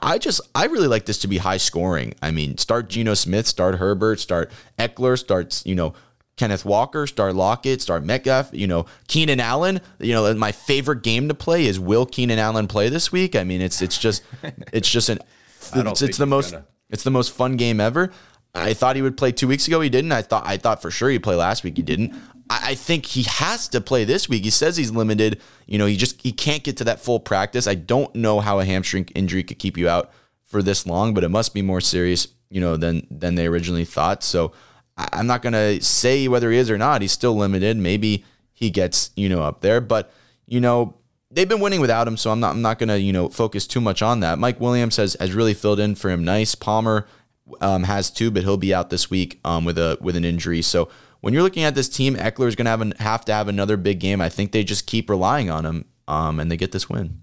[0.00, 2.14] I, just I really like this to be high scoring.
[2.22, 5.94] I mean, start Geno Smith, start Herbert, start Ekeler, starts you know
[6.36, 9.80] Kenneth Walker, start Lockett, start Metcalf, you know Keenan Allen.
[9.98, 13.36] You know my favorite game to play is will Keenan Allen play this week?
[13.36, 14.22] I mean, it's it's just
[14.72, 15.18] it's just an
[15.74, 16.66] it's, it's the most gonna.
[16.90, 18.12] it's the most fun game ever.
[18.54, 19.80] I thought he would play two weeks ago.
[19.80, 20.12] He didn't.
[20.12, 21.76] I thought I thought for sure he'd play last week.
[21.76, 22.14] He didn't.
[22.50, 24.44] I, I think he has to play this week.
[24.44, 25.40] He says he's limited.
[25.66, 27.66] You know, he just he can't get to that full practice.
[27.66, 30.10] I don't know how a hamstring injury could keep you out
[30.44, 33.84] for this long, but it must be more serious, you know, than than they originally
[33.84, 34.22] thought.
[34.22, 34.52] So
[34.96, 37.02] I, I'm not gonna say whether he is or not.
[37.02, 37.76] He's still limited.
[37.76, 40.12] Maybe he gets you know up there, but
[40.46, 40.94] you know
[41.30, 43.80] they've been winning without him, so I'm not I'm not gonna you know focus too
[43.80, 44.38] much on that.
[44.38, 46.54] Mike Williams has has really filled in for him nice.
[46.54, 47.06] Palmer
[47.60, 50.62] um, has two, but he'll be out this week um, with a with an injury.
[50.62, 50.88] So
[51.26, 53.76] when you're looking at this team, Ekeler is gonna have an, have to have another
[53.76, 54.20] big game.
[54.20, 57.20] I think they just keep relying on him, um, and they get this win.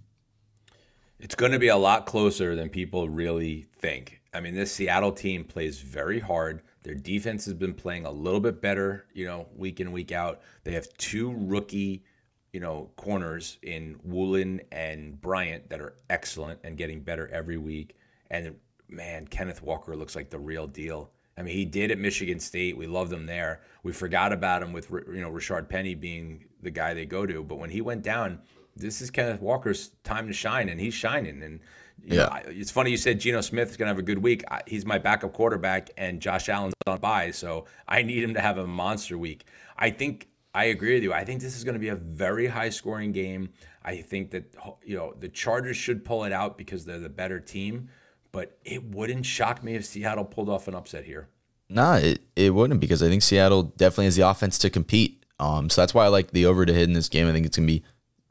[1.21, 4.19] It's going to be a lot closer than people really think.
[4.33, 6.63] I mean, this Seattle team plays very hard.
[6.81, 10.41] Their defense has been playing a little bit better, you know, week in, week out.
[10.65, 12.03] They have two rookie,
[12.51, 17.95] you know, corners in Woolen and Bryant that are excellent and getting better every week.
[18.29, 18.55] And
[18.89, 21.09] man, Kenneth Walker looks like the real deal.
[21.37, 22.77] I mean, he did at Michigan State.
[22.77, 23.61] We loved him there.
[23.83, 27.43] We forgot about him with you know Richard Penny being the guy they go to.
[27.43, 28.39] But when he went down,
[28.75, 31.41] this is Kenneth Walker's time to shine, and he's shining.
[31.43, 31.59] And
[32.03, 32.27] you know, Yeah.
[32.27, 34.43] I- it's funny you said Geno Smith is going to have a good week.
[34.51, 38.41] I, he's my backup quarterback, and Josh Allen's on bye, so I need him to
[38.41, 39.45] have a monster week.
[39.77, 41.13] I think I agree with you.
[41.13, 43.49] I think this is going to be a very high scoring game.
[43.83, 44.53] I think that
[44.85, 47.89] you know the Chargers should pull it out because they're the better team.
[48.33, 51.29] But it wouldn't shock me if Seattle pulled off an upset here.
[51.69, 55.23] Nah, it, it wouldn't because I think Seattle definitely has the offense to compete.
[55.39, 57.27] Um, so that's why I like the over to hit in this game.
[57.27, 57.83] I think it's gonna be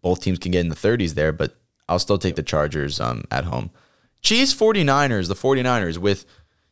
[0.03, 1.57] both teams can get in the 30s there, but
[1.89, 3.71] I'll still take the Chargers um, at home.
[4.21, 6.27] Chiefs 49ers, the 49ers with,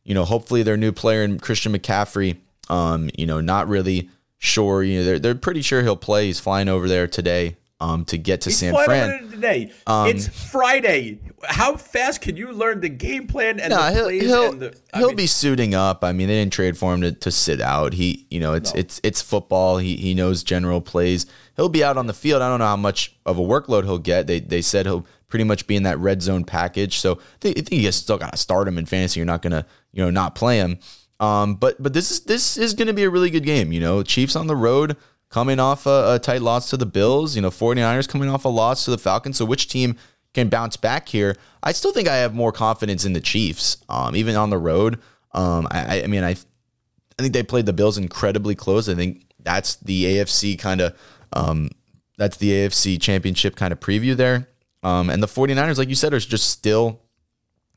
[0.05, 2.39] you know, hopefully their new player in Christian McCaffrey.
[2.69, 4.83] Um, you know, not really sure.
[4.83, 6.27] You know, they're they're pretty sure he'll play.
[6.27, 9.31] He's flying over there today um to get to San Fran.
[9.31, 9.73] today.
[9.87, 11.19] it's Friday.
[11.45, 14.61] How fast can you learn the game plan and No, the he'll plays he'll, and
[14.61, 14.77] the?
[14.95, 16.05] He'll mean, be suiting up.
[16.05, 17.95] I mean, they didn't trade for him to, to sit out.
[17.95, 19.79] He, you know, it's it's it's football.
[19.79, 21.27] He he knows general plays.
[21.57, 22.43] He'll be out on the field.
[22.43, 24.27] I don't know how much of a workload he'll get.
[24.27, 26.99] They they said he'll pretty much be in that red zone package.
[26.99, 29.21] So I think, I think you still got to start him in fantasy.
[29.21, 30.79] You're not gonna you know not play him.
[31.21, 33.73] Um, but but this is this is going to be a really good game.
[33.73, 34.97] You know, Chiefs on the road
[35.31, 37.35] coming off a, a, tight loss to the Bills.
[37.35, 39.39] You know, 49ers coming off a loss to the Falcons.
[39.39, 39.97] So which team
[40.35, 41.37] can bounce back here?
[41.63, 44.99] I still think I have more confidence in the Chiefs, um, even on the road.
[45.33, 48.89] Um, I, I mean, I I think they played the Bills incredibly close.
[48.89, 50.99] I think that's the AFC kind of
[51.33, 51.71] um,
[52.19, 54.49] that's the AFC championship kind of preview there.
[54.83, 57.01] Um, and the 49ers, like you said, are just still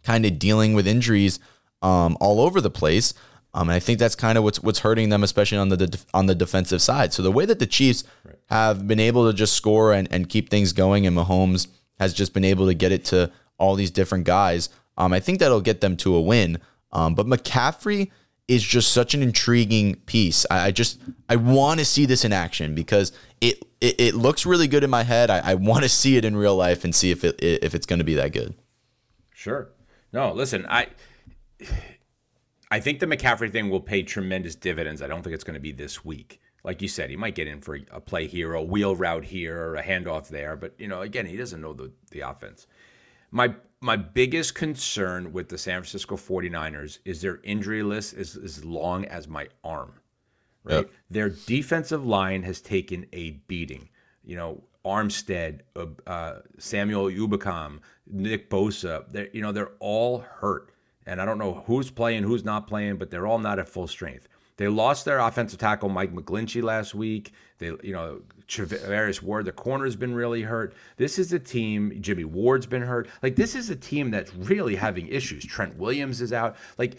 [0.03, 1.39] kind of dealing with injuries
[1.81, 3.13] um, all over the place.
[3.53, 6.25] Um, and I think that's kind of what's what's hurting them, especially on the on
[6.25, 7.13] the defensive side.
[7.13, 8.35] So the way that the Chiefs right.
[8.49, 11.67] have been able to just score and, and keep things going, and Mahomes
[11.99, 15.39] has just been able to get it to all these different guys, um, I think
[15.39, 16.57] that'll get them to a win.
[16.91, 18.09] Um, but McCaffrey
[18.47, 20.45] is just such an intriguing piece.
[20.49, 20.99] I, I just
[21.29, 24.89] I want to see this in action because it it, it looks really good in
[24.89, 25.29] my head.
[25.29, 27.85] I, I want to see it in real life and see if it if it's
[27.85, 28.55] going to be that good.
[29.33, 29.69] Sure.
[30.11, 30.87] No, listen, I
[32.73, 35.03] I think the McCaffrey thing will pay tremendous dividends.
[35.03, 36.41] I don't think it's going to be this week.
[36.63, 39.61] Like you said, he might get in for a play here, a wheel route here,
[39.61, 40.55] or a handoff there.
[40.55, 42.65] But you know, again, he doesn't know the, the offense.
[43.29, 48.65] My my biggest concern with the San Francisco 49ers is their injury list is as
[48.65, 49.93] long as my arm.
[50.63, 50.77] Right?
[50.77, 50.91] Yep.
[51.11, 53.87] Their defensive line has taken a beating.
[54.23, 60.72] You know, Armstead, uh, uh Samuel Ebukam, Nick Bosa, they're, you know, they're all hurt.
[61.05, 63.87] And I don't know who's playing, who's not playing, but they're all not at full
[63.87, 64.27] strength.
[64.57, 67.33] They lost their offensive tackle Mike McGlinchey last week.
[67.57, 70.75] They, you know, Charvarius Ward, the corner's been really hurt.
[70.97, 71.97] This is a team.
[72.01, 73.09] Jimmy Ward's been hurt.
[73.23, 75.43] Like this is a team that's really having issues.
[75.43, 76.55] Trent Williams is out.
[76.77, 76.97] Like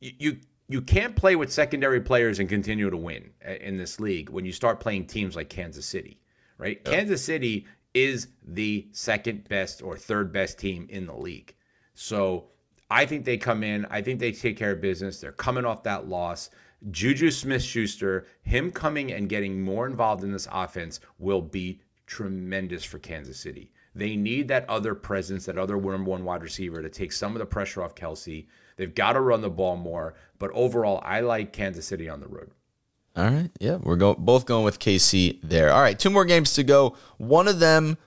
[0.00, 3.30] you, you can't play with secondary players and continue to win
[3.60, 6.20] in this league when you start playing teams like Kansas City,
[6.56, 6.80] right?
[6.84, 6.94] Yep.
[6.94, 11.54] Kansas City is the second best or third best team in the league.
[11.94, 12.46] So
[12.90, 13.86] I think they come in.
[13.90, 15.20] I think they take care of business.
[15.20, 16.50] They're coming off that loss.
[16.90, 22.84] Juju Smith Schuster, him coming and getting more involved in this offense will be tremendous
[22.84, 23.72] for Kansas City.
[23.94, 27.40] They need that other presence, that other one one wide receiver to take some of
[27.40, 28.46] the pressure off Kelce.
[28.76, 30.14] They've got to run the ball more.
[30.38, 32.52] But overall, I like Kansas City on the road.
[33.16, 33.50] All right.
[33.58, 35.72] Yeah, we're going both going with KC there.
[35.72, 36.96] All right, two more games to go.
[37.16, 37.98] One of them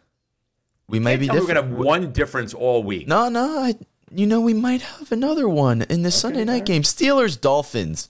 [0.88, 1.29] we may be.
[1.29, 3.07] We're gonna have one difference all week.
[3.07, 3.75] No, no, I,
[4.14, 6.84] you know we might have another one in the okay, Sunday night game.
[6.84, 8.09] Steelers Dolphins.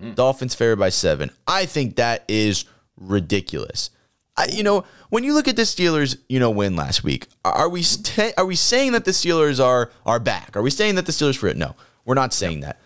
[0.00, 0.14] Mm.
[0.14, 1.30] Dolphins favored by seven.
[1.46, 2.64] I think that is
[2.96, 3.90] ridiculous.
[4.36, 7.68] I, you know, when you look at the Steelers, you know, win last week, are
[7.68, 10.56] we st- are we saying that the Steelers are are back?
[10.56, 11.56] Are we saying that the Steelers for it?
[11.56, 11.74] No,
[12.04, 12.66] we're not saying no.
[12.66, 12.80] that.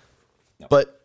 [0.60, 0.66] No.
[0.70, 0.99] But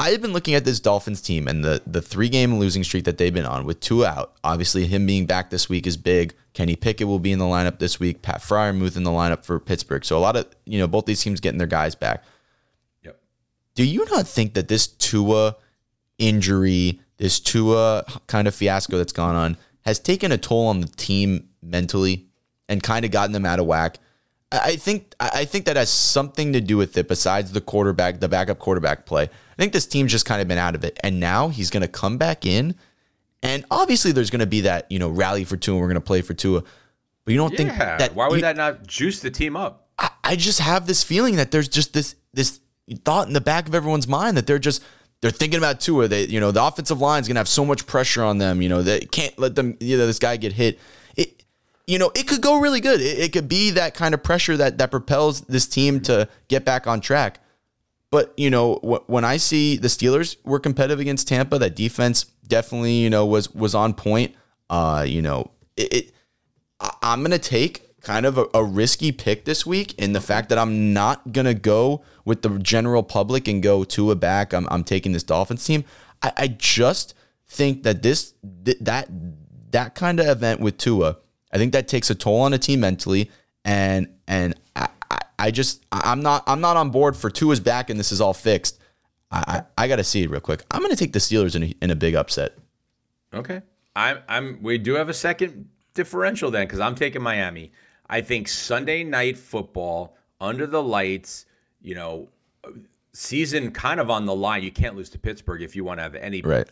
[0.00, 3.18] I've been looking at this Dolphins team and the the three game losing streak that
[3.18, 4.32] they've been on with two out.
[4.44, 6.34] Obviously, him being back this week is big.
[6.54, 8.22] Kenny Pickett will be in the lineup this week.
[8.22, 10.04] Pat Freiermuth in the lineup for Pittsburgh.
[10.04, 12.22] So a lot of you know both these teams getting their guys back.
[13.02, 13.20] Yep.
[13.74, 15.56] Do you not think that this Tua
[16.16, 20.88] injury, this Tua kind of fiasco that's gone on, has taken a toll on the
[20.88, 22.28] team mentally
[22.68, 23.98] and kind of gotten them out of whack?
[24.50, 27.06] I think I think that has something to do with it.
[27.06, 30.58] Besides the quarterback, the backup quarterback play, I think this team's just kind of been
[30.58, 32.74] out of it, and now he's going to come back in,
[33.42, 35.74] and obviously there's going to be that you know rally for Tua.
[35.74, 36.62] And we're going to play for Tua,
[37.24, 39.90] but you don't yeah, think that why would you, that not juice the team up?
[39.98, 42.60] I, I just have this feeling that there's just this this
[43.04, 44.82] thought in the back of everyone's mind that they're just
[45.20, 46.08] they're thinking about Tua.
[46.08, 48.62] They, you know, the offensive line is gonna have so much pressure on them.
[48.62, 50.78] You know, they can't let them, you know, this guy get hit.
[51.16, 51.44] It,
[51.88, 53.00] you know, it could go really good.
[53.00, 56.64] It, it could be that kind of pressure that that propels this team to get
[56.64, 57.40] back on track.
[58.10, 62.24] But you know, wh- when I see the Steelers were competitive against Tampa, that defense
[62.46, 64.34] definitely, you know, was was on point.
[64.68, 66.12] Uh, you know, it, it
[66.78, 70.50] I, I'm gonna take kind of a, a, risky pick this week in the fact
[70.50, 74.52] that I'm not gonna go with the general public and go to a back.
[74.52, 75.84] I'm, I'm taking this Dolphins team.
[76.22, 77.14] I, I just
[77.46, 78.34] think that this
[78.64, 79.08] th- that
[79.70, 81.16] that kind of event with Tua,
[81.52, 83.30] I think that takes a toll on a team mentally,
[83.64, 87.90] and and I, I, I just I'm not I'm not on board for Tua's back
[87.90, 88.78] and this is all fixed.
[89.30, 90.64] I, I, I got to see it real quick.
[90.70, 92.56] I'm going to take the Steelers in a, in a big upset.
[93.34, 93.62] Okay,
[93.94, 97.72] I'm I'm we do have a second differential then because I'm taking Miami.
[98.08, 101.44] I think Sunday night football under the lights,
[101.82, 102.28] you know,
[103.12, 104.62] season kind of on the line.
[104.62, 106.66] You can't lose to Pittsburgh if you want to have any right.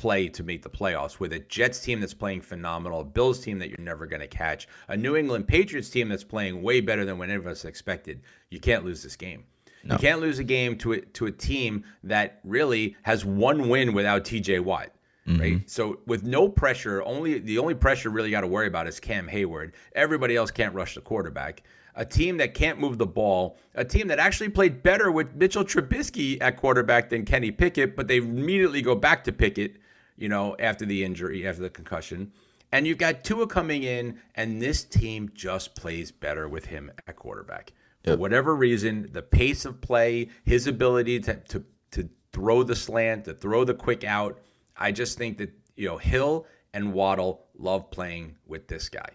[0.00, 3.58] Play to make the playoffs with a Jets team that's playing phenomenal, a Bills team
[3.58, 7.04] that you're never going to catch, a New England Patriots team that's playing way better
[7.04, 8.22] than any of us expected.
[8.48, 9.44] You can't lose this game.
[9.84, 9.96] No.
[9.96, 13.92] You can't lose a game to a, to a team that really has one win
[13.92, 14.90] without TJ Watt.
[15.28, 15.40] Mm-hmm.
[15.40, 15.70] Right.
[15.70, 19.28] So with no pressure, only the only pressure really got to worry about is Cam
[19.28, 19.72] Heyward.
[19.94, 21.62] Everybody else can't rush the quarterback.
[21.94, 25.64] a team that can't move the ball, a team that actually played better with Mitchell
[25.64, 29.76] Trubisky at quarterback than Kenny Pickett, but they immediately go back to Pickett,
[30.20, 32.30] you know, after the injury, after the concussion.
[32.72, 37.16] And you've got Tua coming in, and this team just plays better with him at
[37.16, 37.72] quarterback.
[38.04, 43.24] For whatever reason, the pace of play, his ability to, to to throw the slant,
[43.26, 44.40] to throw the quick out,
[44.76, 49.10] I just think that you know Hill and Waddle love playing with this guy.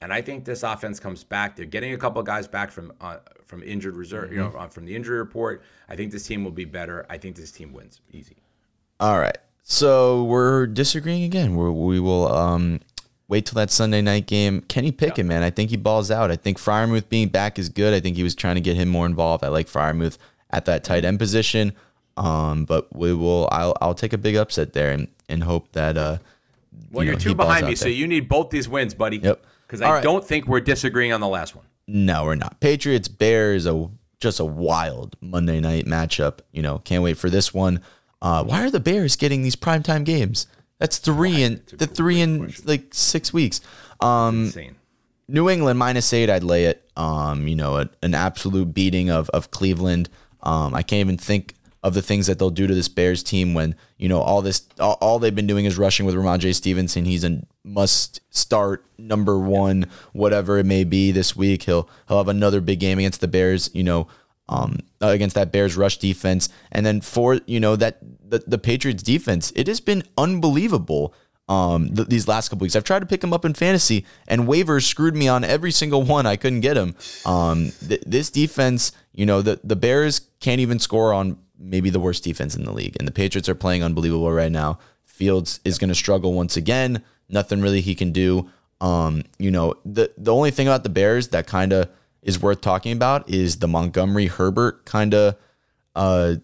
[0.00, 1.56] And I think this offense comes back.
[1.56, 4.86] They're getting a couple guys back from uh, from injured reserve, you know, uh, from
[4.86, 5.62] the injury report.
[5.88, 7.04] I think this team will be better.
[7.10, 8.36] I think this team wins easy.
[9.00, 9.36] All right.
[9.70, 11.54] So we're disagreeing again.
[11.54, 12.80] We're, we will um,
[13.28, 14.62] wait till that Sunday night game.
[14.62, 16.28] Kenny Pickett, man, I think he balls out.
[16.28, 17.94] I think Freiermuth being back is good.
[17.94, 19.44] I think he was trying to get him more involved.
[19.44, 20.18] I like Freiermuth
[20.50, 21.72] at that tight end position.
[22.16, 23.48] Um, but we will.
[23.52, 25.96] I'll I'll take a big upset there and, and hope that.
[25.96, 26.18] Uh,
[26.90, 29.18] Well, you are two behind me, so you need both these wins, buddy.
[29.18, 29.40] Yep.
[29.68, 30.02] Because I right.
[30.02, 31.64] don't think we're disagreeing on the last one.
[31.86, 32.58] No, we're not.
[32.58, 36.40] Patriots Bears a just a wild Monday night matchup.
[36.50, 37.80] You know, can't wait for this one.
[38.22, 40.46] Uh, why are the Bears getting these primetime games?
[40.78, 42.64] That's three in the three in question.
[42.66, 43.60] like six weeks.
[44.00, 44.76] Um, Insane.
[45.28, 46.90] New England minus eight, I'd lay it.
[46.96, 50.08] Um, you know, a, an absolute beating of of Cleveland.
[50.42, 53.54] Um, I can't even think of the things that they'll do to this Bears team
[53.54, 57.04] when you know all this all, all they've been doing is rushing with Rhamondre Stevenson.
[57.04, 61.64] He's a must start number one, whatever it may be this week.
[61.64, 63.70] He'll he'll have another big game against the Bears.
[63.72, 64.08] You know,
[64.50, 67.98] um, against that Bears rush defense, and then for you know that
[68.28, 71.14] the the Patriots defense, it has been unbelievable
[71.48, 72.76] um, th- these last couple weeks.
[72.76, 76.02] I've tried to pick him up in fantasy, and waivers screwed me on every single
[76.02, 76.26] one.
[76.26, 76.96] I couldn't get him.
[77.24, 82.00] Um, th- this defense, you know, the the Bears can't even score on maybe the
[82.00, 84.78] worst defense in the league, and the Patriots are playing unbelievable right now.
[85.04, 87.04] Fields is going to struggle once again.
[87.28, 88.50] Nothing really he can do.
[88.80, 91.88] Um, you know, the the only thing about the Bears that kind of
[92.22, 95.36] is worth talking about is the Montgomery Herbert kind of
[95.96, 96.34] uh,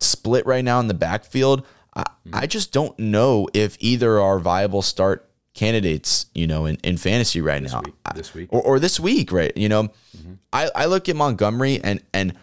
[0.00, 1.66] split right now in the backfield.
[1.94, 6.96] I, I just don't know if either are viable start candidates, you know, in, in
[6.96, 7.80] fantasy right now.
[7.84, 8.48] week- this week.
[8.52, 9.54] Or, or this week, right?
[9.56, 9.88] You know,
[10.52, 12.34] I, I look at Montgomery and and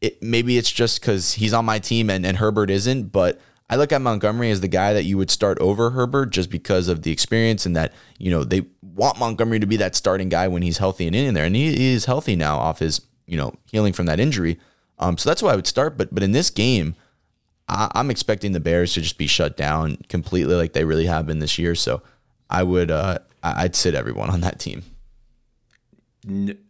[0.00, 3.40] it maybe it's just because he's on my team and, and Herbert isn't, but
[3.70, 6.88] I look at Montgomery as the guy that you would start over Herbert just because
[6.88, 8.62] of the experience and that, you know, they
[8.94, 11.44] want Montgomery to be that starting guy when he's healthy and in there.
[11.44, 14.58] And he, he is healthy now off his, you know, healing from that injury.
[14.98, 15.96] Um, so that's why I would start.
[15.98, 16.94] But but in this game,
[17.68, 21.26] I, I'm expecting the Bears to just be shut down completely like they really have
[21.26, 21.74] been this year.
[21.74, 22.02] So
[22.48, 24.82] I would uh I- I'd sit everyone on that team.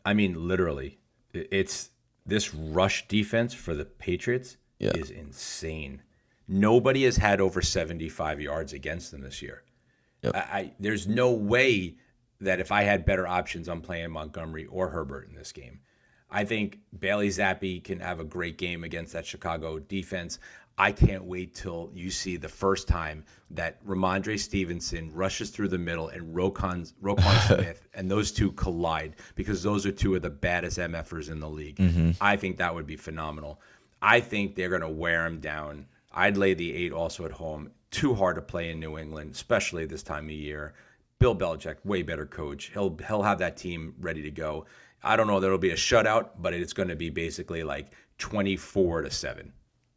[0.05, 0.99] I mean, literally,
[1.33, 1.91] it's
[2.27, 4.93] this rush defense for the Patriots Yeah.
[4.97, 6.03] is insane.
[6.49, 9.63] Nobody has had over 75 yards against them this year.
[10.23, 10.35] Yep.
[10.35, 11.97] I, I there's no way
[12.45, 15.81] that if I had better options, I'm playing Montgomery or Herbert in this game.
[16.31, 20.39] I think Bailey Zappe can have a great game against that Chicago defense.
[20.77, 25.79] I can't wait till you see the first time that Rhamondre Stevenson rushes through the
[25.79, 30.31] middle and Roquan, Roquan Smith and those two collide because those are two of the
[30.31, 31.77] baddest MFers in the league.
[31.77, 32.11] Mm-hmm.
[32.21, 33.61] I think that would be phenomenal.
[34.03, 35.87] I think they're going to wear him down.
[36.13, 37.71] I'd lay the eight also at home.
[37.93, 40.75] Too hard to play in New England, especially this time of year.
[41.25, 42.71] Bill Belichick, way better coach.
[42.75, 44.67] He'll he'll have that team ready to go.
[45.03, 47.93] I don't know that it'll be a shutout, but it's going to be basically like
[48.19, 49.51] 24 to 7.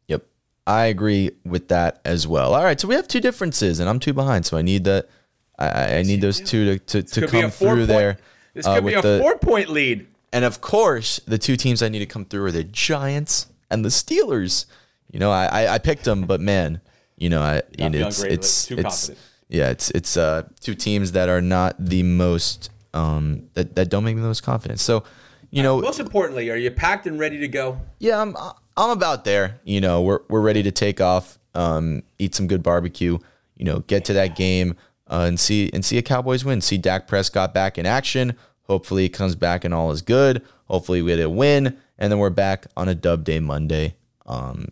[0.06, 0.24] Yep.
[0.66, 2.54] I agree with that as well.
[2.54, 5.10] All right, so we have two differences, and I'm two behind, so I need that.
[5.58, 8.18] I- I, need those two to, to, to Could be a come through point, there.
[8.54, 10.06] This uh, could be a the- 4-point lead.
[10.32, 13.84] And of course, the two teams I need to come through are the Giants and
[13.84, 14.64] the Steelers.
[15.10, 16.80] You know, I I, I picked them, but man,
[17.18, 19.18] you know, I you know, it's it's too it's confident.
[19.48, 24.04] Yeah, it's it's uh two teams that are not the most um that, that don't
[24.04, 24.80] make me the most confident.
[24.80, 25.04] So,
[25.50, 27.80] you know, Most importantly, are you packed and ready to go?
[27.98, 28.36] yeah, I'm
[28.76, 29.60] I'm about there.
[29.64, 33.18] You know, we're we're ready to take off, um, eat some good barbecue.
[33.56, 34.76] You know, get to that game
[35.08, 36.60] uh, and see and see a Cowboys win.
[36.60, 38.36] See Dak Prescott back in action.
[38.62, 40.42] Hopefully, he comes back and all is good.
[40.66, 43.96] Hopefully, we get a win, and then we're back on a Dub Day Monday
[44.26, 44.68] um,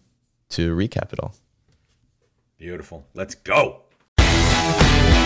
[0.51, 1.35] to recap it all.
[2.59, 3.07] Beautiful.
[3.15, 3.83] Let's go.
[4.67, 5.26] Thank